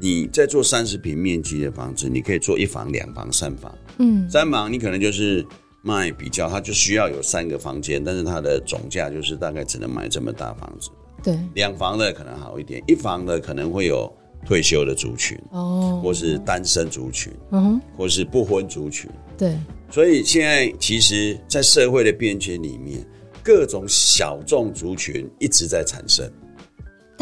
[0.00, 5.44] 你在做三十平面积的房子，你可以做一房、两房、三房，嗯，三房你可能就是。
[5.82, 10.90] 卖比较，它就需要有三个房间，但是它的总价就是大概只能买这么大房子。
[11.22, 14.10] 对，两房的可能好一点，一房的可能会有
[14.46, 19.10] 退休的族群哦，或是单身族群，嗯，或是不婚族群。
[19.36, 19.56] 对，
[19.90, 23.04] 所以现在其实，在社会的变迁里面，
[23.42, 26.30] 各种小众族群一直在产生。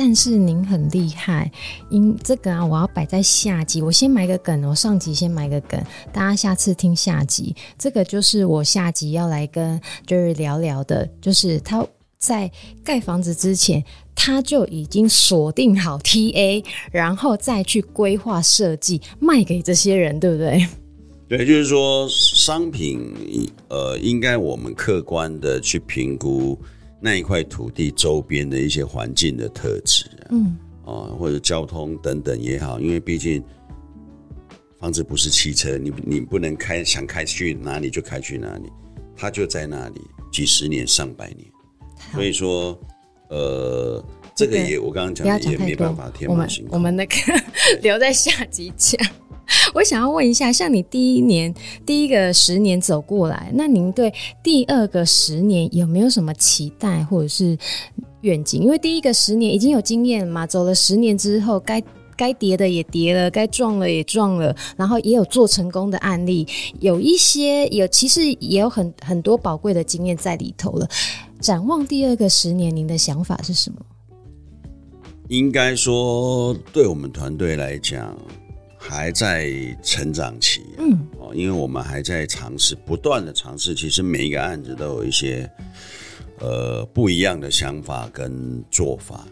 [0.01, 1.51] 但是您很厉害，
[1.91, 3.83] 因这个啊，我要摆在下集。
[3.83, 5.83] 我先埋个梗，我上集先埋个梗，
[6.13, 7.53] 大家下次听下集。
[7.77, 11.85] 这个就是我下集要来跟 Joey 聊聊的，就是他
[12.17, 12.49] 在
[12.85, 13.85] 盖房子之前，
[14.15, 20.65] 他就已经锁定好 TA，然后再去规划设计卖给这些人，对不对？
[21.29, 23.13] 对，就是说商品，
[23.67, 26.57] 呃，应该我们客观的去评估。
[27.01, 33.43] 那一块土地周边的一些环境的特质，嗯，啊，或者交通等等也好，因为毕竟
[34.81, 38.69] 房子不是汽车，你你不能开想开去哪里就开去哪里，
[39.17, 40.01] 它就在那里
[40.33, 41.47] 几十年上百年，
[42.13, 42.79] 所以说，
[43.29, 44.05] 呃，
[44.39, 47.15] 这个也我刚刚讲的也没办法天马行空，我们那个
[47.83, 49.05] 留在下集讲。
[49.75, 51.53] 我想要问一下，像你第一年
[51.85, 57.59] 第一个十年走过来，那您对第二个十年有没有什么期待或者是
[58.21, 58.63] 愿景？
[58.63, 61.83] 因为第一个十年已经有经验了嘛，走了十年之后，该
[62.17, 66.47] 该跌的也跌了，该撞了也撞了，然后也有做成功的案例，
[66.79, 70.89] 有一些有其实也有很很多宝贵的经验在里头了。
[71.41, 73.79] 展望第二个十年，您的想法是什么？
[75.29, 78.17] 应该说，对我们团队来讲。
[78.81, 79.53] 还在
[79.83, 83.75] 成长期，嗯，哦，因为我们还在尝试，不断的尝试。
[83.75, 85.51] 其实每一个案子都有一些，
[86.39, 89.27] 呃，不一样的想法跟做法，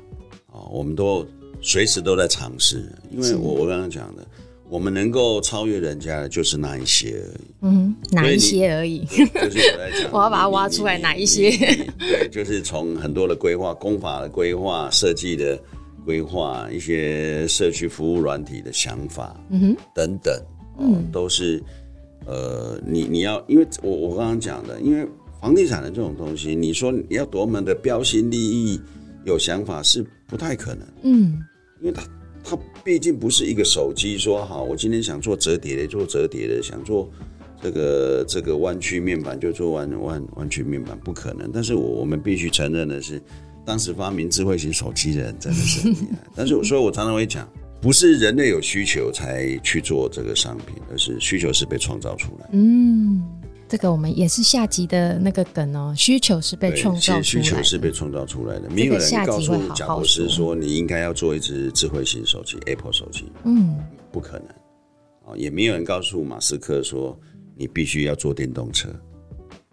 [0.51, 1.25] 哦，我们都
[1.63, 2.93] 随时都在尝试。
[3.11, 4.27] 因为我我刚刚讲的，
[4.69, 11.51] 我们能够超越人家的就是那一些而已，嗯，哪一些而已，就是我在讲， 我要把它挖出来，哪一些？
[11.99, 15.59] 对，就是从很多的规划、工法的规划、设计的。
[16.07, 20.41] 规划一些社区服务软体的想法，嗯哼，等等，
[20.79, 21.61] 嗯，都是，
[22.25, 25.05] 呃，你你要，因为我我刚刚讲的，因为
[25.41, 28.81] 房地产的这种东西，你说你要多么的标新立异，
[29.25, 31.43] 有想法是不太可能，嗯，
[31.81, 32.05] 因为它
[32.45, 37.11] 它毕竟不是一个手机，说好，我今天想做折叠的做折叠的，想做
[37.61, 41.51] 这个这个弯曲面板就做弯弯弯曲面板，不可能。
[41.53, 43.21] 但是我我们必须承认的是。
[43.67, 47.47] 当时发明智慧型手机的人真的是很厉害， 但是我说我常常会讲，
[47.81, 52.49] 不是人类有需求才去做这个商品，而是需求是被创造出来。
[52.53, 53.23] 嗯，
[53.69, 57.25] 这个我们也是下集的那个梗哦，需求是被创造出来的。
[57.25, 63.25] 需求是被创造出来的，没有人告诉贾博士说你应该要做一只智慧型手机，Apple 手机。
[63.45, 63.77] 嗯，
[64.13, 64.49] 不可能。
[65.25, 67.19] 哦，也没有人告诉马斯克说
[67.57, 68.89] 你必须要做电动车。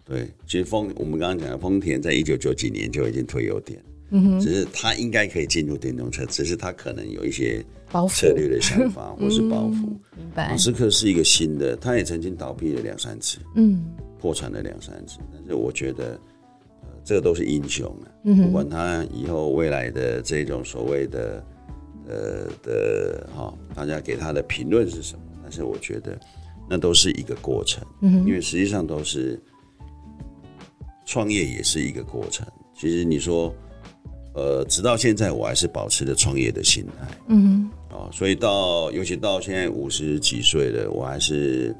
[0.04, 7.64] 对，其实丰我们刚刚讲的丰田在一九九几年就已经推油电，嗯哼，只是他应该可以进入电动车，只是他可能有一些
[8.10, 9.86] 策略的想法或是包袱。
[10.14, 10.50] 明白。
[10.50, 13.82] 马斯克是一个新的，他也曾经倒闭了两三次，嗯，
[14.20, 16.20] 破产了两三次，但是我觉得，
[16.82, 18.06] 呃，这都是英雄啊，
[18.44, 21.42] 不管他以后未来的这种所谓的，
[22.06, 25.22] 呃的哈、哦，大家给他的评论是什么？
[25.42, 26.20] 但是我觉得
[26.68, 29.40] 那都是一个过程，嗯哼，因为实际上都是。
[31.04, 32.46] 创业也是一个过程。
[32.74, 33.54] 其实你说，
[34.34, 37.06] 呃，直到现在我还是保持着创业的心态。
[37.28, 41.74] 嗯哼，哦，所以到尤其到现在五十几岁了，我还是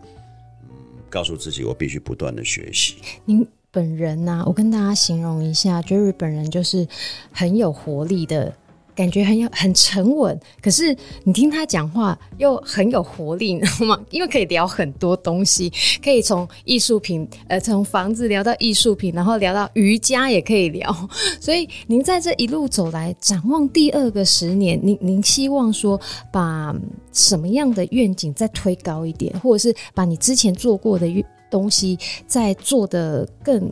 [0.62, 0.76] 嗯，
[1.10, 2.96] 告诉自己我必须不断的学习。
[3.24, 4.44] 您本人呐、啊？
[4.46, 6.86] 我跟大家形容一下，Jerry 本人就是
[7.32, 8.54] 很有活力的。
[8.94, 14.00] 感觉很有很沉稳，可是你听他讲话又很有活力，你知道吗？
[14.10, 15.72] 因为可以聊很多东西，
[16.02, 21.08] 可以从艺术品，呃，从房子聊到艺术品，然后聊到瑜伽也可以聊。
[21.40, 26.00] 所以您在这一路走来，展望第二个十年，您您希望说
[26.32, 26.74] 把
[27.12, 31.06] 什么样的愿景再推高一点，或者是把你之前做过的
[31.50, 33.68] 东西再做得更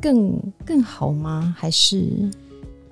[0.00, 1.54] 更更好吗？
[1.58, 2.30] 还是？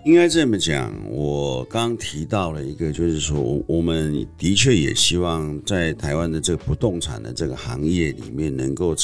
[0.05, 8.97] 应该这么讲，我刚提到了一个，就是说，我们的确也希望在台湾的这个不动产的这个行业里面，能够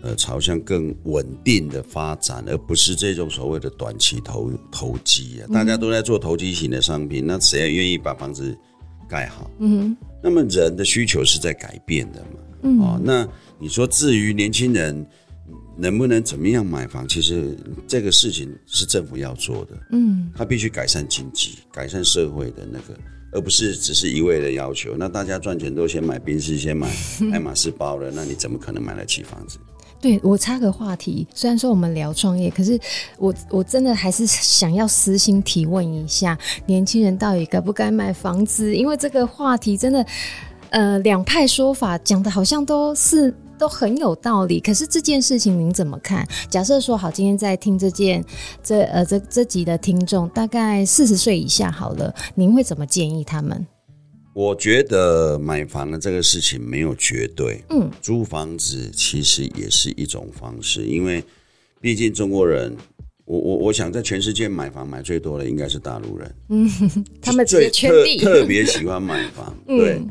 [0.00, 5.52] 呃朝向更稳定的发展，而不是这种所谓的短期投投机啊。
[5.52, 8.56] 大家都在做投机型的商品，那谁愿意把房子
[9.06, 9.50] 盖好？
[9.58, 12.38] 嗯，那么人的需求是在改变的嘛？
[12.62, 15.06] 嗯，哦，那你说至于年轻人？
[15.76, 17.06] 能不能怎么样买房？
[17.08, 17.56] 其实
[17.86, 22.98] 这个事情是政府要做的，嗯，他必须改善经济，改善社会的那个，
[23.32, 24.94] 而不是只是一味的要求。
[24.96, 26.88] 那大家赚钱都先买宾士，先买
[27.32, 29.58] 爱马仕包了，那你怎么可能买得起房子？
[30.00, 32.78] 对，我插个话题，虽然说我们聊创业，可是
[33.18, 38.76] 我我真的还是想要私心提问一下，年轻人到底该不该买房子？
[38.76, 40.06] 因为这个话题真的，
[40.70, 43.34] 呃，两派说法讲的好像都是。
[43.64, 44.60] 都很有道理。
[44.60, 46.28] 可是这件事情您怎么看？
[46.50, 48.22] 假设说好，今天在听这件
[48.62, 53.66] 这呃这这集的听众大概四十岁以下好了，您会怎么建议他们？
[54.34, 61.24] 我觉得买房的这个事情没有绝对，嗯，租房子其实也是一种方式，因为
[61.80, 62.76] 毕竟中国人，
[63.24, 66.70] 我我我想在全世界买房买最多的应该是大陆人，嗯，
[67.22, 70.10] 他们最特特别喜欢买房， 对，嗯、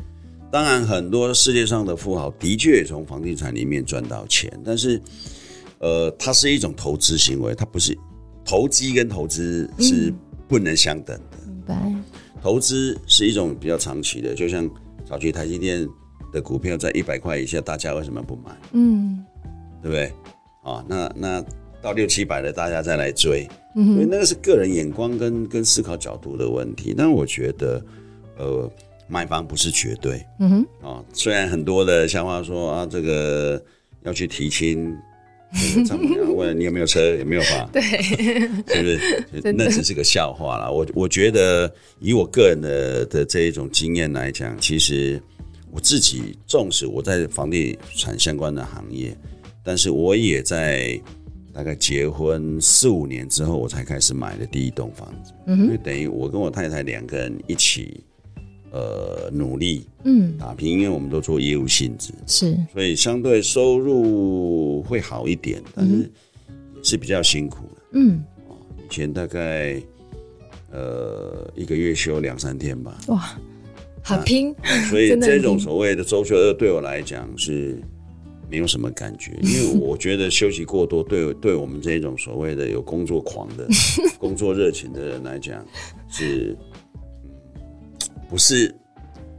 [0.54, 5.02] 当然很多世界上的富豪的确也从房地产里面赚到钱，但是，
[5.80, 7.92] 呃，它是一种投资行为，它不是
[8.44, 10.14] 投机跟投资是
[10.46, 11.92] 不能相等的，明白。
[12.40, 14.70] 投资是一种比较长期的，就像
[15.04, 15.84] 早期台积电
[16.32, 18.56] 的股票在一百块以下，大家为什么不买？
[18.74, 19.24] 嗯，
[19.82, 20.12] 对不对？
[20.62, 21.44] 啊，那那
[21.82, 26.94] 到六七百的，大家再来追，嗯、哼所以那个是个人眼光跟跟思考角度的问题。
[26.96, 27.84] 但我觉得，
[28.38, 28.70] 呃，
[29.06, 30.24] 买房不是绝对。
[30.40, 33.62] 嗯哼，啊，虽然很多的想法说啊，这个
[34.02, 34.96] 要去提亲。
[35.86, 37.70] 丈母娘问你有没有车，有没有房？
[37.70, 38.88] 对，是不
[39.40, 39.52] 是？
[39.54, 40.68] 那只是个笑话啦。
[40.68, 45.22] 我我觉得，以我个人的的这一种经验来讲，其实
[45.70, 49.16] 我自己重视我在房地产相关的行业，
[49.62, 51.00] 但是我也在
[51.52, 55.32] 大概结婚四五年之后，我才开始买的第一栋房子。
[55.46, 58.02] 嗯哼，因为等于我跟我太太两个人一起。
[58.74, 68.20] 呃，努力，嗯，打拼，因为我们都做业务性质，是，所以相对收入会好一点，但是也是比较辛苦的，嗯，
[68.78, 69.80] 以前大概
[70.72, 73.38] 呃一个月休两三天吧，哇，
[74.02, 74.52] 好拼，
[74.90, 77.80] 所以这种所谓的周休二对我来讲是
[78.50, 83.68] 没有什么感觉，因为我 觉得休息过多对对我们这种所谓的有工作狂的
[84.18, 85.64] 工作热情的人来讲
[86.08, 86.56] 是。
[88.28, 88.74] 不是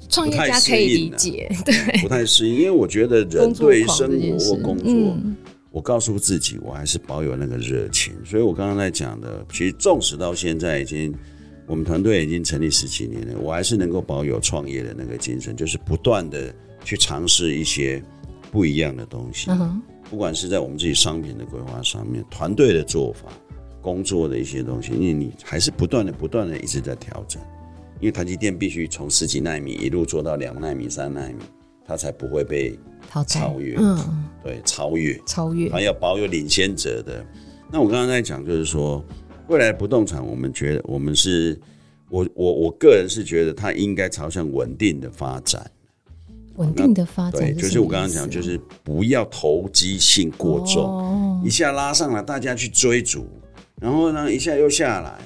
[0.09, 5.35] 创业家可以理解，对，不太适应，因为我觉得人对生活或工作，嗯、
[5.71, 8.13] 我告诉自己，我还是保有那个热情。
[8.23, 11.13] 所以我刚刚在讲的，其实纵使到现在已经，
[11.65, 18.01] 我们团队已经成立十几年了，我还是能够保有创业的那个精神，就是不断的去尝试一些
[18.51, 19.49] 不一样的东西。
[20.07, 23.27] 不管是在我们自己商品的规划上面，团队的做法，
[23.81, 27.41] 工作的一些东西，因为你还是不断的、不断的一直在调整。
[28.05, 31.43] 因为台积电必须从十几纳米一路做到两纳米、三纳米，
[31.83, 32.77] 它才不会被
[33.27, 33.75] 超越。
[33.79, 33.97] 嗯，
[34.43, 37.25] 对，超越，超越，还要保有领先者的。
[37.71, 39.03] 那我刚刚在讲，就是说，
[39.47, 41.59] 未来不动产，我们觉得，我们是，
[42.11, 45.65] 我我我个人是觉得，它应该朝向稳定的发展。
[46.57, 53.25] 稳定的发展，对，就是我刚刚讲，就是不要投机性过重，哦、一下拉上来，大家去追逐，
[53.81, 55.17] 然后呢，一下又下来，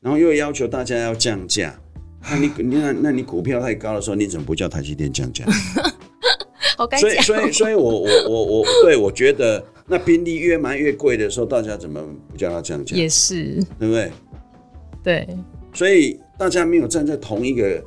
[0.00, 1.76] 然后又要求大家要降价。
[2.22, 5.44] 那你你那那你股票太高的时候，你怎么不叫台积电降价？
[7.00, 12.00] 所以所以所以我我我我对我觉得，那宾利越卖越贵的时候，大家怎么
[12.30, 12.96] 不叫它降价？
[12.96, 14.12] 也是，对不对？
[15.02, 15.28] 对。
[15.74, 17.82] 所以大家没有站在同一个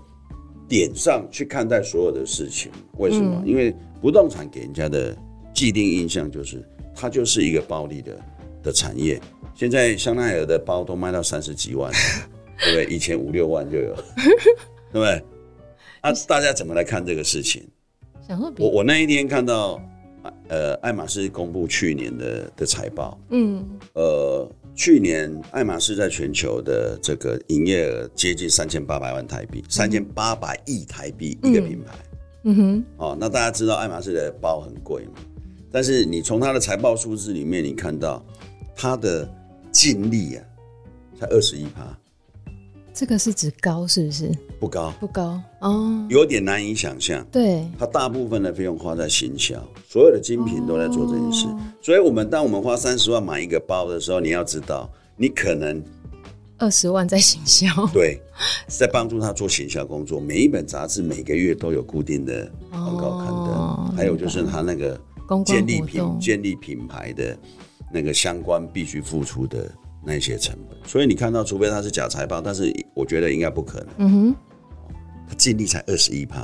[0.68, 3.42] 点上去看待所有的事情，为什么？
[3.44, 5.16] 嗯、因为不动产给人家的
[5.54, 6.62] 既定印象就是
[6.94, 8.20] 它就是一个暴利的
[8.62, 9.22] 的产业。
[9.56, 11.92] 现在香奈儿的包都卖到三十几万。
[12.62, 12.86] 对不对？
[12.96, 13.96] 以前五六万就有，
[14.92, 15.24] 对不对？
[16.02, 17.68] 啊，大家怎么来看这个事情？
[18.58, 19.82] 我我那一天看到，
[20.48, 31.94] 呃，爱马仕公布去年的的财报，嗯，呃，去年爱马仕在全球的这个营业额接近三千八百万台币，三千八百亿台币一个品牌，
[32.44, 35.14] 嗯哼，哦，那大家知道爱马仕的包很贵嘛？
[35.72, 38.26] 但是你从它的财报数字里面，你看到
[38.76, 39.30] 它的
[39.72, 40.46] 净利啊，
[41.20, 41.98] 才二十一趴。
[42.94, 44.32] 这个是指高是不是？
[44.60, 47.26] 不高，不高哦，有点难以想象。
[47.32, 49.56] 对，它大部分的费用花在行销，
[49.88, 51.48] 所有的精品都在做这件事。
[51.48, 55.82] 哦、所以，我们当我们花三十万买一个包的时候，你要知道，你可能
[56.58, 57.68] 二十万在行销。
[57.94, 58.22] 对，
[58.68, 60.20] 在帮助他做行销工作。
[60.20, 65.00] 每一本杂志每个月都有固定的广告刊登，哦、还有就是他那个
[65.46, 67.36] 建立品建立品牌的
[67.92, 69.72] 那个相关必须付出的。
[70.04, 73.88] 那些成本，所以你看到，除非他是假财报，但是我觉得应该不可能。
[73.98, 74.36] 嗯哼，
[75.28, 76.40] 他净利才二十一趴。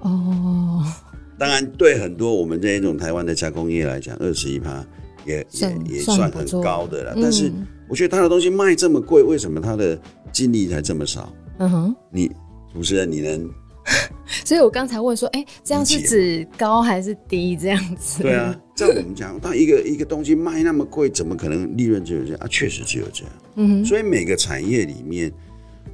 [0.00, 0.84] 哦，
[1.38, 4.84] 当然，对很多我们这一种台湾的加工业来讲，二十一趴
[5.24, 7.14] 也也也算很高的了。
[7.16, 7.52] 但是，
[7.88, 9.98] 我觉得他的东西卖这么贵，为什么他的
[10.32, 11.32] 净利才这么少？
[11.58, 12.30] 嗯哼，你
[12.72, 13.50] 主持人，你能？
[14.44, 17.56] 所以我刚才问说，哎、欸，这样是指高还是低？
[17.56, 18.22] 这样子？
[18.22, 22.46] 对啊， 在我们讲，当一个一个东西卖那么贵，怎么可能利润只有这样啊？
[22.48, 23.32] 确实只有这样。
[23.56, 25.32] 嗯哼，所以每个产业里面，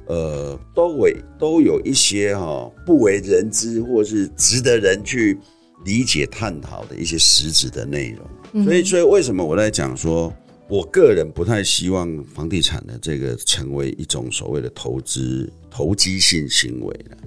[0.05, 5.37] 呃，都为都有一些哈、哦、不为人知或是值得人去
[5.85, 8.63] 理解探讨的一些实质的内容。
[8.63, 10.33] 所以，所以为什么我在讲说，
[10.69, 17.17] 我个人不太希望房地产的这个成为一种所谓的投资投机性行为了。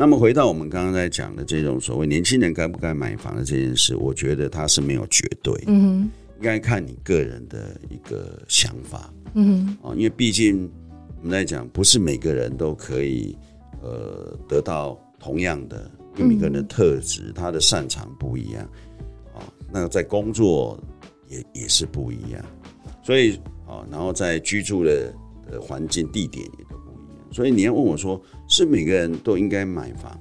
[0.00, 10.70] 那么回到我们刚刚在讲的这种所谓年轻人该不该买房的这件事，我觉得它是没有绝对，嗯，应该看你个人的一个想法，嗯，啊，因为毕竟
[11.18, 13.36] 我们在讲，不是每个人都可以
[13.82, 18.62] 呃得到同样的，因为每个人的特质，他的擅长不一样，
[19.34, 20.78] 啊，那在工作
[21.26, 22.40] 也也是不一样，
[23.02, 23.34] 所以
[23.66, 25.12] 啊，然后在居住的
[25.50, 28.22] 的环境地点也都不一样，所以你要问我说。
[28.48, 30.20] 是每个人都应该买房？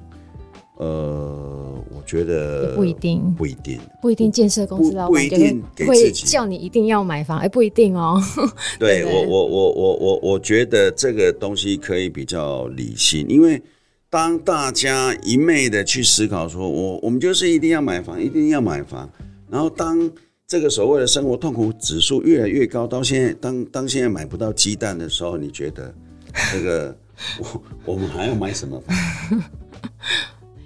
[0.79, 4.31] 呃，我觉得不一定，不一定，不一定。
[4.31, 8.21] 建设公司老板不一定会叫你一定要买房，哎，不一定哦。
[8.77, 13.59] 对我，我，我，我，我，我觉得这个东西可以比较理性，因为
[14.07, 19.09] 当大家一昧的去思考说，我我们就是一定要买房，一定要买房，
[19.49, 20.07] 然后当
[20.45, 25.91] 这个所谓的生活痛苦指数越来越高，到现在，当当现在买不到鸡蛋的时候，你觉得
[26.53, 26.95] 这个？
[27.41, 28.95] 我我们还要买什么房？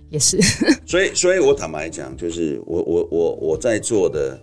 [0.09, 0.41] 也是，
[0.85, 4.37] 所以所以，我坦白讲，就是我我我我在做的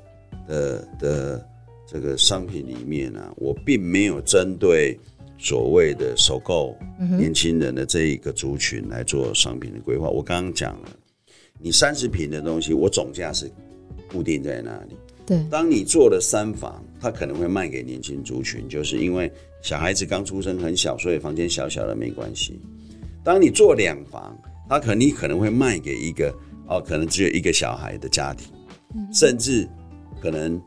[0.49, 1.49] 的的
[1.87, 4.99] 这个商品里面呢、啊，我并没有针对
[5.37, 6.75] 所谓的首购
[7.19, 10.09] 年轻人的这一个族群来做商品的规划。
[10.09, 10.89] 我刚刚讲了，
[11.61, 13.51] 你三十平的东西，我总价是
[14.11, 14.97] 固定在那里。
[15.27, 19.31] 对，当你做了三房，它可能会卖给年轻族群，就是因为。
[19.61, 22.61] 小孩子刚出生很小，所以房间小小的没关系。
[23.25, 24.35] 当你做两房，
[24.69, 26.33] 他可你可能会卖给一个
[26.69, 28.49] 哦，可能只有一个小孩的家庭，
[29.13, 29.69] 甚至
[30.23, 30.61] 可能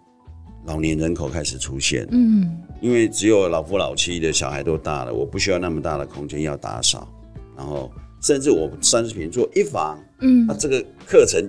[0.66, 2.06] 老年人口开始出现。
[2.12, 7.08] 嗯，因为只有老夫老妻的小孩都大了，我不需要那么大的空间要打扫。
[7.56, 11.42] 然后，甚至我三十平做一房，嗯，那这个课程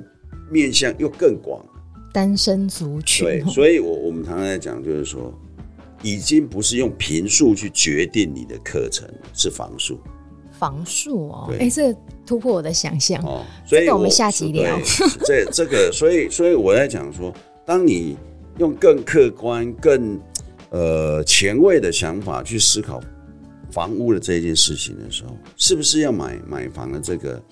[0.50, 1.62] 面向又更广。
[2.12, 3.26] 单身族群。
[3.26, 5.36] 对，所以我我们常常在讲，就是说。
[6.02, 9.98] 已经不是用频数去决定你的课程，是房数。
[10.52, 13.44] 房数哦，哎、欸，这突破我的想象哦。
[13.66, 14.78] 所以我们下集聊。
[15.24, 17.34] 这这个，所以所以我在讲说，
[17.66, 18.16] 当你
[18.58, 20.20] 用更客观、更
[20.70, 23.00] 呃前卫的想法去思考
[23.72, 27.42] 房屋的这件事情的时候，是不是要买买房的这个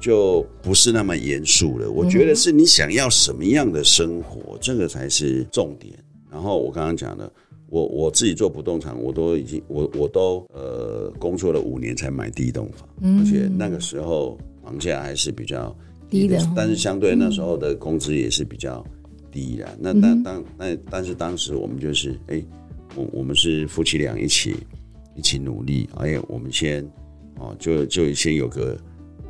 [0.00, 1.88] 就不是那么严肃了？
[1.88, 5.94] 我觉得是你想要什么样的生活，这个才是重点。
[6.28, 7.30] 然后我刚刚讲的。
[7.68, 15.76] 我我自己做不动产，我都已经我我都呃工作了五年才买第一栋房，嗯，而且那个时候房价还是比较
[16.08, 18.84] 低的，但是相对那时候的工资也是比较
[19.32, 19.64] 低的。
[19.64, 22.44] 嗯、那当当那但是当时我们就是哎、欸，
[22.94, 24.54] 我我们是夫妻俩一起
[25.16, 26.88] 一起努力，哎、欸，我们先
[27.38, 28.78] 哦就就先有个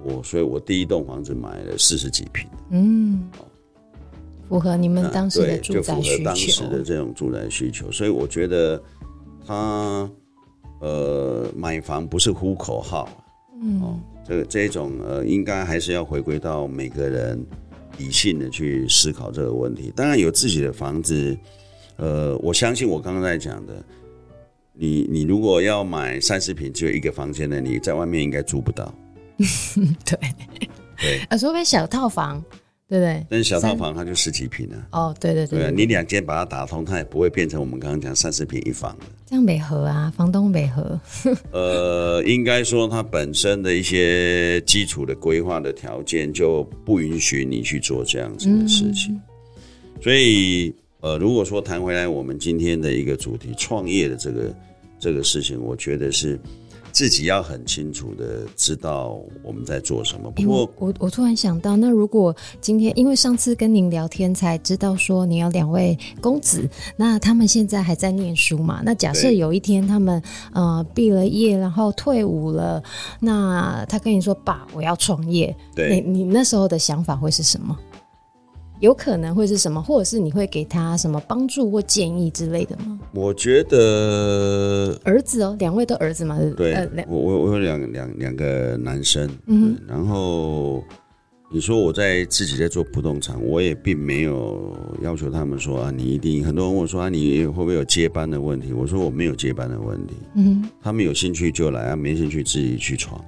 [0.04, 3.24] 我，所以我第一栋房子买了四十几平，嗯。
[4.48, 8.80] 符合你们当时的住宅需求，就符合当时的这种住宅需求，所以我觉得
[9.46, 10.08] 他
[10.80, 13.08] 呃买房不是呼口号，
[13.60, 17.44] 嗯，哦，这个这种呃应该还是要回归到每个人
[17.98, 19.92] 理性的去思考这个问题。
[19.96, 21.36] 当然有自己的房子，
[21.96, 23.84] 呃，我相信我刚刚在讲的，
[24.74, 28.94] 你你如果要买三十平只有一个房间的，你在外面应该租不到。
[30.04, 30.18] 对
[30.98, 32.44] 对，啊，除非小套房。
[32.88, 34.86] 对对，但是小套房它就十几平啊。
[34.92, 39.06] 哦，对对对，对，你两间把它打通，它也不会变成我们刚刚讲三十平一房的。
[39.26, 41.00] 这样没合啊，房东美合。
[41.50, 49.14] 呃，应该说它本身的一些基础的规划的条件就不允许你去做这样子的事情。
[49.14, 49.22] 嗯、
[50.00, 54.54] 所以，呃，如果说谈回来，我们今天的一个主题，创业的这个
[55.00, 56.38] 这个事情，我觉得是。
[56.96, 60.30] 自己要很清楚的知道我们在做什么。
[60.30, 66.66] 不过，我我突然想到，那如果今天，因为上次跟您聊天才知道说你有两位公子，
[66.96, 68.80] 那他们现在还在念书嘛？
[68.82, 70.22] 那假设有一天他们
[70.54, 72.82] 呃毕了业，然后退伍了，
[73.20, 77.78] 那他跟你说：“爸，我要创业。”对，你你那时候的想法会是什么？
[78.80, 82.98] 有可能会是什么，或者是你会给他什么帮助或建议之类的吗？
[83.12, 90.84] 我觉得儿子哦，两位都儿子嘛，对，呃、我我我有两两两个男生，嗯，然后
[91.50, 98.74] 你说我在自己在做不动产，我也并没有要求他们说啊，你一定很多人问我说啊，你会不会有接班的问题？
[98.74, 103.18] 我说我没有接班的问题，嗯，他们有兴趣就来啊，没兴趣自己去闯。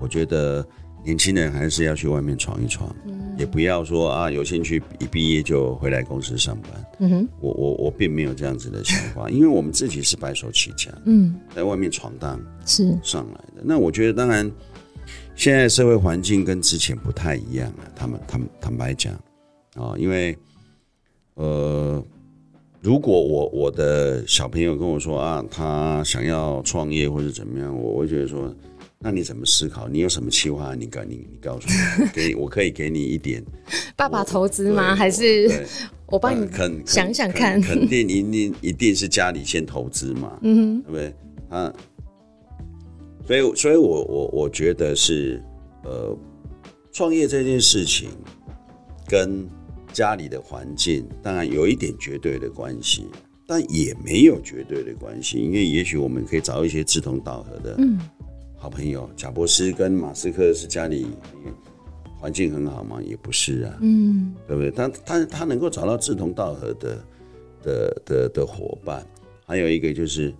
[0.00, 0.66] 我觉得。
[1.04, 6.70] 年轻人还是要去外面闯一闯，嗯，也不要说啊，有兴趣一毕业就回来公司上班。
[7.00, 13.62] 嗯哼，我我我并没有这样子的想法， 因为我们自己是白手起家，嗯，在外面闯荡是上来的。
[13.62, 14.50] 那我觉得，当然，
[15.34, 17.92] 现在社会环境跟之前不太一样了。
[17.94, 19.12] 他们坦坦白讲，
[19.74, 20.36] 啊，因为
[21.34, 22.02] 呃，
[22.80, 28.54] 如果我我的小朋友跟我说啊，他想要创业或者怎么样，我会觉得说，
[29.04, 29.86] 那你怎么思考？
[29.86, 30.74] 你有什么计划？
[30.74, 31.68] 你告你你告诉
[32.00, 33.44] 我， 给我可以给你一点。
[33.94, 34.96] 爸爸投资吗？
[34.96, 35.66] 还是
[36.06, 37.60] 我帮你肯想想看？
[37.60, 41.14] 肯定一定一定是家里先投资嘛，嗯哼，对不对？
[41.50, 41.70] 啊，
[43.26, 45.38] 所以所以我我我觉得是
[45.82, 46.16] 呃，
[46.90, 48.08] 创业这件事情
[49.06, 49.46] 跟
[49.92, 53.04] 家里的环境当然有一点绝对的关系，
[53.46, 57.76] 但也没有绝对的关系，因为也许我们可以找一些志同道合的
[58.64, 59.06] 好朋友。
[59.14, 61.06] 贾伯斯跟马斯克是家里
[62.16, 62.98] 环境很好吗？
[63.04, 64.70] 也不是啊，嗯，对不对？
[64.70, 67.04] 他他他能够找到志同道合的
[67.62, 69.06] 的的的伙伴，
[69.44, 70.32] 还有一个就是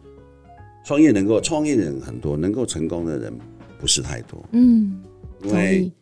[0.87, 3.31] 创业能够创业的人很多，能够成功的人
[3.79, 5.03] 不是太多，嗯，
[5.43, 5.93] 因为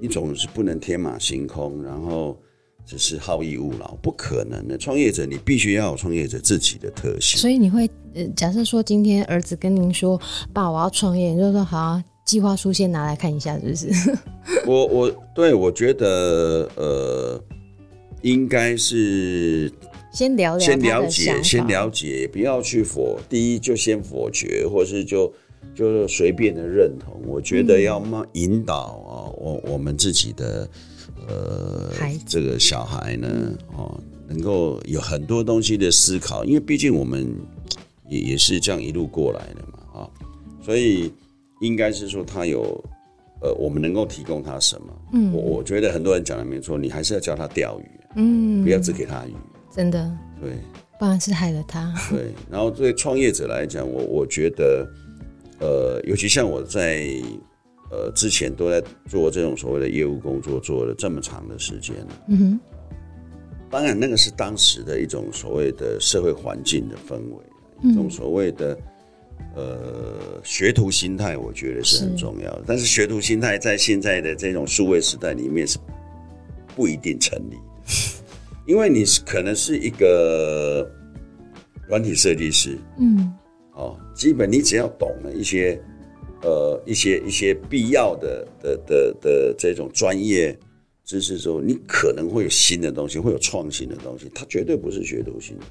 [0.00, 2.40] 你总是不能天马行空，然后。
[2.86, 4.78] 只是好逸恶劳，不可能的。
[4.78, 7.36] 创业者，你必须要有创业者自己的特性。
[7.36, 10.20] 所以你会，呃，假设说今天儿子跟您说
[10.54, 13.88] ：“爸，我要创业。”你就说：“好啊，计划书先拿来看一下，是不是？”
[14.64, 17.42] 我我对我觉得，呃，
[18.22, 19.68] 应该是
[20.12, 23.18] 先聊聊，先了解，先了解，不要去否。
[23.28, 25.32] 第一，就先否决，或是就
[25.74, 27.20] 就随便的认同。
[27.26, 30.68] 我觉得要慢引导啊，我我们自己的。
[31.28, 31.90] 呃，
[32.26, 37.28] 这个小孩呢，哦，能够有很多东西的思考，因为毕竟我们
[38.08, 40.10] 也也是这样一路过来的嘛，啊、哦，
[40.62, 41.12] 所以
[41.60, 42.62] 应该是说他有，
[43.40, 44.86] 呃，我们能够提供他什么？
[45.12, 49.34] 嗯，我我觉得很多人讲的没错，你还是要教他钓鱼，嗯，不要只给他鱼，
[49.74, 50.10] 真的，
[50.40, 50.52] 对，
[50.98, 51.92] 不然是害了他。
[52.10, 54.86] 对，然后对创业者来讲，我我觉得，
[55.58, 57.08] 呃，尤其像我在。
[57.88, 62.22] 呃，之前都在做这种所谓的业务工作，做了这么长的时间了。
[62.28, 62.60] 嗯哼。
[63.70, 67.36] 当然，那个是当时的一种所谓的社会环境的氛围，
[67.82, 68.78] 嗯、一种所谓的
[69.54, 72.58] 呃学徒心态，我觉得是很重要的。
[72.58, 72.64] 是。
[72.66, 75.78] 但是学徒心态在现在的这种数位时代里面是
[76.74, 77.92] 不一定成立的，
[78.66, 80.88] 因为你是可能是一个
[81.88, 83.32] 软体设计师，嗯，
[83.74, 85.80] 哦，基本你只要懂了一些。
[86.42, 90.56] 呃，一些一些必要的的的的这种专业
[91.02, 95.64] 知识之后，你可能会有新的东西，会有创新的东西，它绝对不是学徒型的。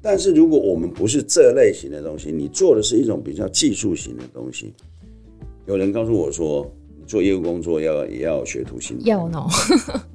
[0.00, 4.72] 但是如果我们不是这类型的东西，你做的是一种比较技术型的东西，
[5.66, 9.46] 有人告诉我说，你做业务工作要也要学徒型的，要呢，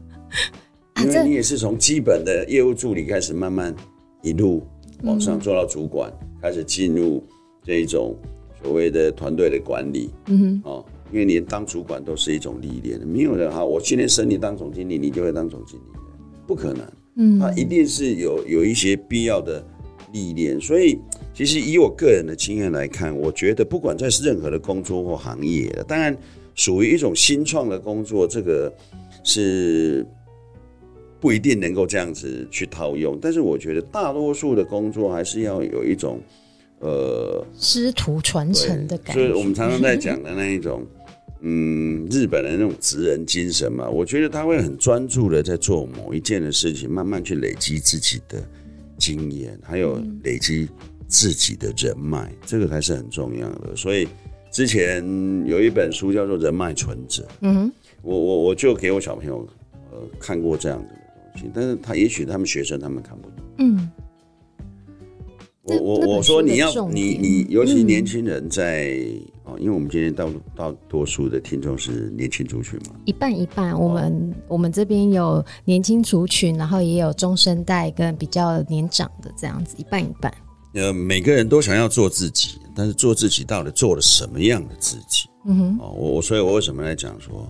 [1.03, 3.73] 因为你也是从基本的业务助理开始，慢慢
[4.23, 4.63] 一路
[5.03, 7.23] 往上做到主管，嗯、开始进入
[7.63, 8.17] 这一种。
[8.63, 15.83] 所谓的团队的管理，嗯哼，哦，因为你当主管都是一种历练，没有人哈，我今天升你当总经理，你就会当总经理，
[16.47, 16.87] 不可能，
[17.17, 19.61] 嗯，他一定是有有一些必要的
[20.13, 20.97] 历练，所以
[21.33, 26.17] 其实以我个人的经验来看，我觉得不管在任何的工作或行业，当然
[26.55, 28.73] 属于一种新创的工作，这个
[29.25, 30.05] 是
[31.19, 36.21] 不一定能够这样子去套用，但是我觉得大多数的工作还是要有一种。
[36.83, 40.85] 呃，师徒传承的感觉，所以我们常常在讲的那一种，
[41.39, 48.43] 嗯，日本的那种职人精神嘛，我觉得他会很专注的在做某一件的事情，慢慢去累积自己的
[48.97, 50.67] 经验，还有累积
[51.07, 53.73] 自己的人脉，这个才是很重要的。
[53.77, 54.05] 所以
[54.51, 55.01] 之前
[55.45, 57.71] 有一本书叫做《人脉存折》，嗯，
[58.01, 59.47] 我我我就给我小朋友
[59.89, 60.99] 呃看过这样子的
[61.33, 63.89] 东西，但是他也许他们学生他们看不懂，嗯。
[65.65, 68.97] 我我我说你要你你尤其年轻人在
[69.45, 73.73] 哦，因为我们今天大大多数的听众是年轻族群嘛，一半一半。
[73.79, 80.33] 我们我们这边有年轻族群，然后也有中生代跟比较年长的这样子，一半一半。
[80.73, 85.29] 呃，每个人都想要做自己，但是做自己到底做了什么样的自己？
[85.45, 87.49] 嗯哼，哦，我所以，我为什么来讲说，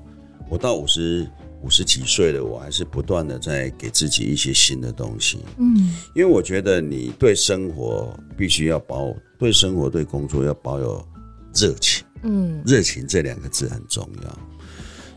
[0.50, 1.28] 我到五十。
[1.64, 5.40] 五十几岁了，我还是不断的在给自己一些新的东西。
[5.58, 11.04] 嗯，因为我觉得你对生活必须要保，对生活对工作要保有
[11.54, 12.06] 热情。
[12.24, 14.40] 嗯，热情这两个字很重要。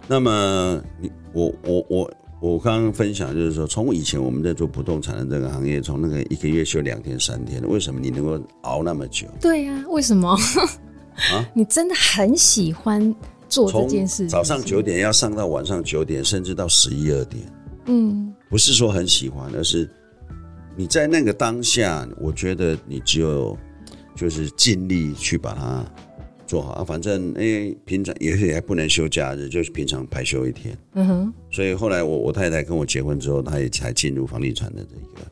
[0.07, 9.27] 那么你我我我我刚刚分享就是说，从以前我们在做不动产的这个行业，从那个一个月休两天三天，为什么你能够熬那么久？
[9.41, 10.31] 对呀，为什么？
[11.33, 13.13] 啊， 你真的很喜欢。
[13.49, 17.43] 做这件事，早上九点要上到晚上九点，甚至到十一二点。
[17.87, 19.89] 嗯，不是说很喜欢，而是
[20.77, 23.57] 你在那个当下，我觉得你只有
[24.15, 25.85] 就是尽力去把它
[26.47, 30.77] 做好啊，反正哎、欸，平常也也不能休假日，就是平常排休一天。
[30.95, 31.35] 嗯哼。
[31.51, 35.31] 所以后来我我太太跟我结婚之后，她也才进入房地产的这个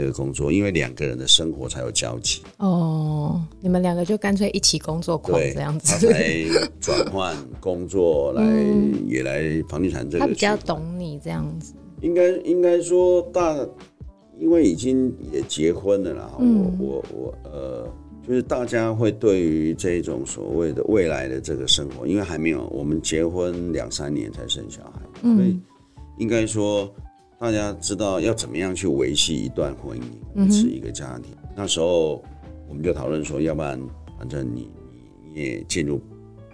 [0.00, 2.40] 这个工作，因为两个人的生活才有交集。
[2.56, 6.44] 哦，你们两个就干脆一起工作狂这样子，他才
[6.80, 10.24] 转换工作来、嗯、也来房地产这个。
[10.24, 11.74] 他比较懂你这样子。
[12.00, 13.54] 应该应该说大，
[14.38, 16.30] 因为已经也结婚了啦。
[16.38, 17.86] 嗯、我我我呃。
[18.28, 25.58] 就是大家会对于这种所谓的未来的这个生活，因为还没有我们结婚两三年才生小孩，嗯、所以
[26.18, 26.88] 应该说
[27.40, 30.02] 大家知道要怎么样去维系一段婚姻，
[30.34, 31.32] 维持一个家庭。
[31.40, 32.22] 嗯、那时候
[32.68, 33.80] 我们就讨论说，要不然
[34.18, 36.02] 反正你你你也进入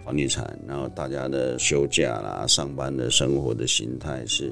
[0.05, 4.49] 房地产，然后大家的休假啦、上班的生活的形态是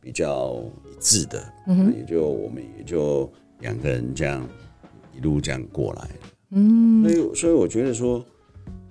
[0.00, 4.44] 比较一致的，嗯，也就我们也就两个人这样
[5.16, 6.10] 一路这样过来。
[6.50, 8.26] 嗯，所以所以我觉得说，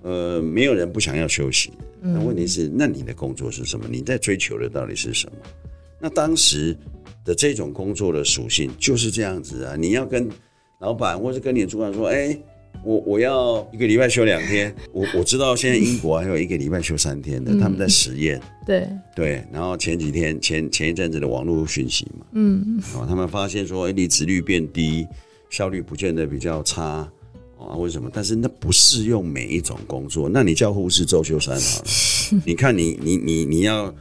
[0.00, 1.70] 呃，没有人不想要休息。
[2.00, 3.84] 那问题是，那你的工作是什么？
[3.90, 5.38] 你在追求的到底是什么？
[6.00, 6.76] 那当时
[7.24, 9.74] 的这种工作的属性就是这样子啊。
[9.76, 10.28] 你要跟
[10.80, 12.42] 老板或是跟你的主管说，哎、欸，
[12.84, 14.74] 我我要一个礼拜休两天。
[14.92, 18.40] 我我知道现在英国还有一个礼拜休三天的，他们在实验。
[18.64, 25.06] 对对，然后前几天前前一阵子的网络讯息嘛，嗯，哦，他们发现说，哎，离职率变低，
[25.50, 27.10] 效率不见得比较差。
[27.58, 28.08] 啊，为什么？
[28.14, 30.28] 但是那不适用每一种工作。
[30.28, 32.40] 那你叫护士周休三好了。
[32.46, 33.92] 你看你，你你你你要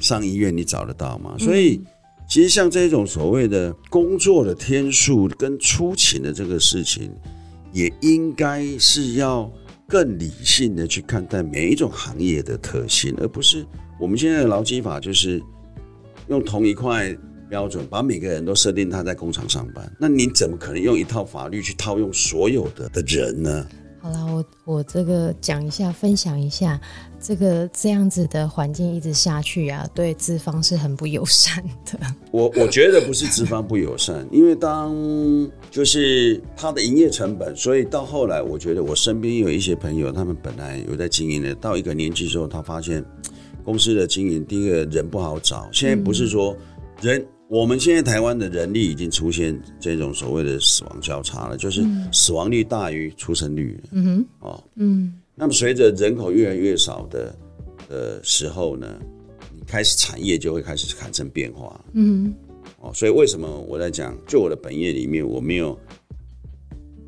[0.00, 1.36] 上医院，你找得到吗？
[1.38, 1.80] 所以，
[2.28, 7.12] 其实像这种所谓的工作的天数跟出勤的这个事情，
[7.72, 9.50] 也应该是要
[9.86, 13.66] 更理性的去看待每一种行业的特性，而不是
[14.00, 15.40] 我们现在的劳基法就是
[16.28, 17.16] 用同一块。
[17.50, 23.66] 标准把每个人都设定他在工厂上班，那你怎么可能用一套法律去套用所有的的人呢？
[24.00, 26.80] 好了，我我这个讲一下，分享一下，
[27.22, 31.98] 这个这样子的环境一直下去啊，对资方是很不友善的。
[32.30, 34.96] 我我觉得不是资方不友善，因为当
[35.70, 43.04] 就是他的营业成本，所以到后来，我觉得我身边有一些朋友，他们本来有在经营的，到一个年纪之后，他发现
[43.62, 46.56] 公司的经营，第一个人不好找，现在不是说
[47.00, 47.24] 人。
[47.48, 53.76] 我们现在台湾的人力已经出现这种所谓的死亡交叉了，就是死亡率大于出生率。
[53.90, 55.12] 嗯哼，哦，嗯。
[55.40, 57.34] 那么随着人口越来越少的
[57.88, 58.86] 的时候呢，
[59.56, 61.82] 你开始产业就会开始产生变化。
[61.94, 62.34] 嗯，
[62.80, 65.78] 哦，所以为什么我在讲，就我的本业里面，我没有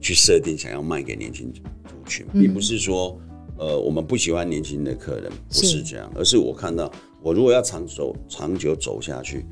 [0.00, 1.62] 去设定想要卖给年轻族
[2.06, 3.20] 群，并不是说
[3.58, 6.90] 呃我们不喜欢年轻的客人，不是这样，而是我看到
[7.22, 9.44] 我如果要长走长久走下去。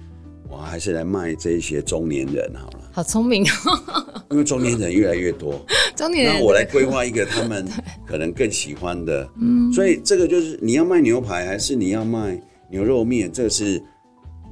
[0.51, 2.91] 我还是来卖这些中年人好了。
[2.93, 4.23] 好聪明哦！
[4.31, 7.65] 因为中年人越来越多， 中年人，那我来规划一个他们
[8.05, 9.29] 可能更喜欢的。
[9.41, 13.81] 嗯，所以这个就是你要卖牛排还是你要卖牛肉面，这是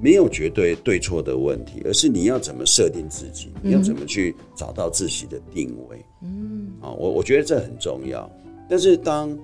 [0.01, 6.05] 没有绝对对错的问题，而是你要怎么设定自己，你要怎么去找到自己的定位。
[6.23, 8.31] 嗯，啊，我我觉得这很重要。
[8.71, 9.37] 但是当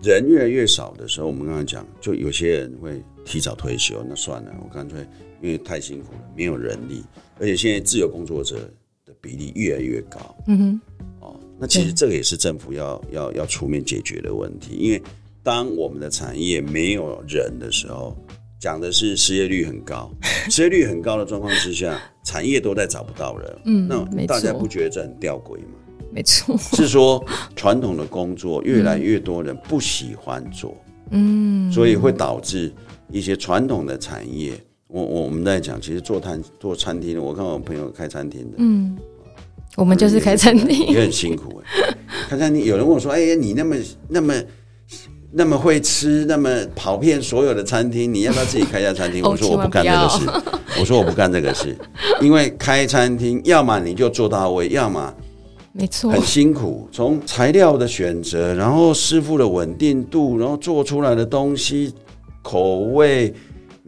[0.00, 5.04] 人越来越少的时候，我们刚才讲，就有些人会提早退休，那算了，我干脆。
[5.40, 7.04] 因为太辛苦了，没有人力，
[7.38, 8.56] 而且现在自由工作者
[9.04, 10.36] 的比例越来越高。
[10.46, 10.80] 嗯哼，
[11.20, 14.74] 哦，那其实这个也是政府要要要出面解决的问题。
[14.76, 15.02] 因为
[15.42, 18.16] 当我们的产业没有人的时候，
[18.60, 20.10] 讲的是失业率很高，
[20.50, 23.58] 失业率很高的状况之下，产业都在找不到人。
[23.64, 25.74] 嗯，那大家不觉得这很吊诡吗？
[26.10, 27.24] 没错，是说
[27.54, 30.74] 传统的工作越来越多人不喜欢做，
[31.10, 32.72] 嗯，所以会导致
[33.10, 34.52] 一些传统的产业。
[34.88, 38.96] 我我我们在讲，其实做餐做餐厅的，我看我朋友开餐厅的，嗯，
[39.76, 41.94] 我们就是开餐厅，也很辛苦哎。
[42.26, 43.76] 开餐厅，有人问我说：“哎呀，你那么
[44.08, 44.34] 那么
[45.30, 50.26] 那么会吃，那么跑遍所有的餐厅，你要不要自己开一家餐厅？”我说：“我不干这个事。”
[50.80, 51.76] 我说：“我不干这个事，
[52.22, 55.12] 因为开餐厅，要么你就做到位，要么
[55.72, 56.88] 没错，很辛苦。
[56.90, 61.92] 从材料的选择，然后师傅的稳定度，然后做出来的东西
[62.40, 63.34] 口味。”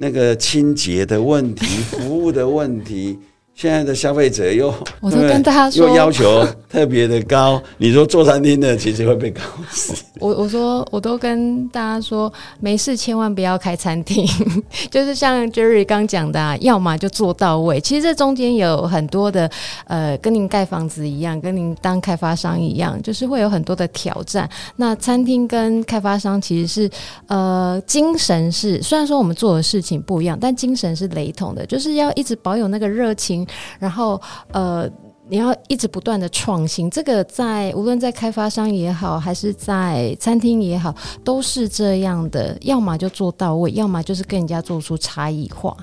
[0.03, 3.19] 那个清洁的问题，服务的问题。
[3.61, 7.63] 现在的消费者又，我都跟大家说，又要求特别的高。
[7.77, 9.93] 你说做餐厅的其实会被搞死。
[10.19, 14.27] 我我说我都跟大家说，没事千万不要开餐厅。
[14.91, 17.79] 就是像 Jerry 刚讲的，啊，要么就做到位。
[17.83, 19.51] 其实这中间有很多的，
[19.85, 24.49] 呃，跟您盖房子一样，跟您当开发商一样，就是会有很多的挑战。
[24.77, 26.91] 那餐厅跟开发商其实是，
[27.27, 33.47] 呃，精神是虽然说我们做的事情不一样，但精神是雷同的，就是要一直保有那个热情。
[33.79, 34.21] 然后，
[34.53, 34.89] 呃，
[35.29, 42.57] 你要一直不断的创新，这个在无论在开发商也好，还是在餐厅也好，都是这样的。
[42.63, 45.77] 要么就做到位，要么就是跟人家做出差异化。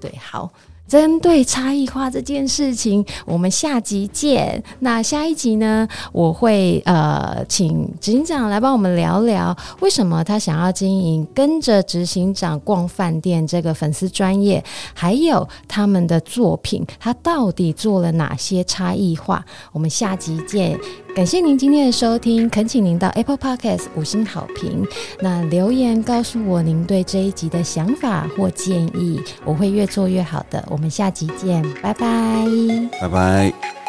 [0.00, 0.50] 对，好。
[0.86, 4.62] 针对差异化这件事情，我们下集见。
[4.80, 14.62] 那下一集呢，我会呃请执行长来帮我们聊聊，为什么他想要经营跟着执行长逛饭店这个粉丝专业，
[14.92, 19.44] 还有他们的作品，他到底做了哪些差异化？
[19.72, 20.78] 我们下集见。
[21.14, 24.84] 感谢您今天的收听，恳请您到 Apple Podcast 五星好评，
[25.20, 30.62] 那留言告诉我您对这一集的想法或建议，我会越做越好的。
[30.68, 32.44] 我们下集见，拜拜，
[33.00, 33.83] 拜拜。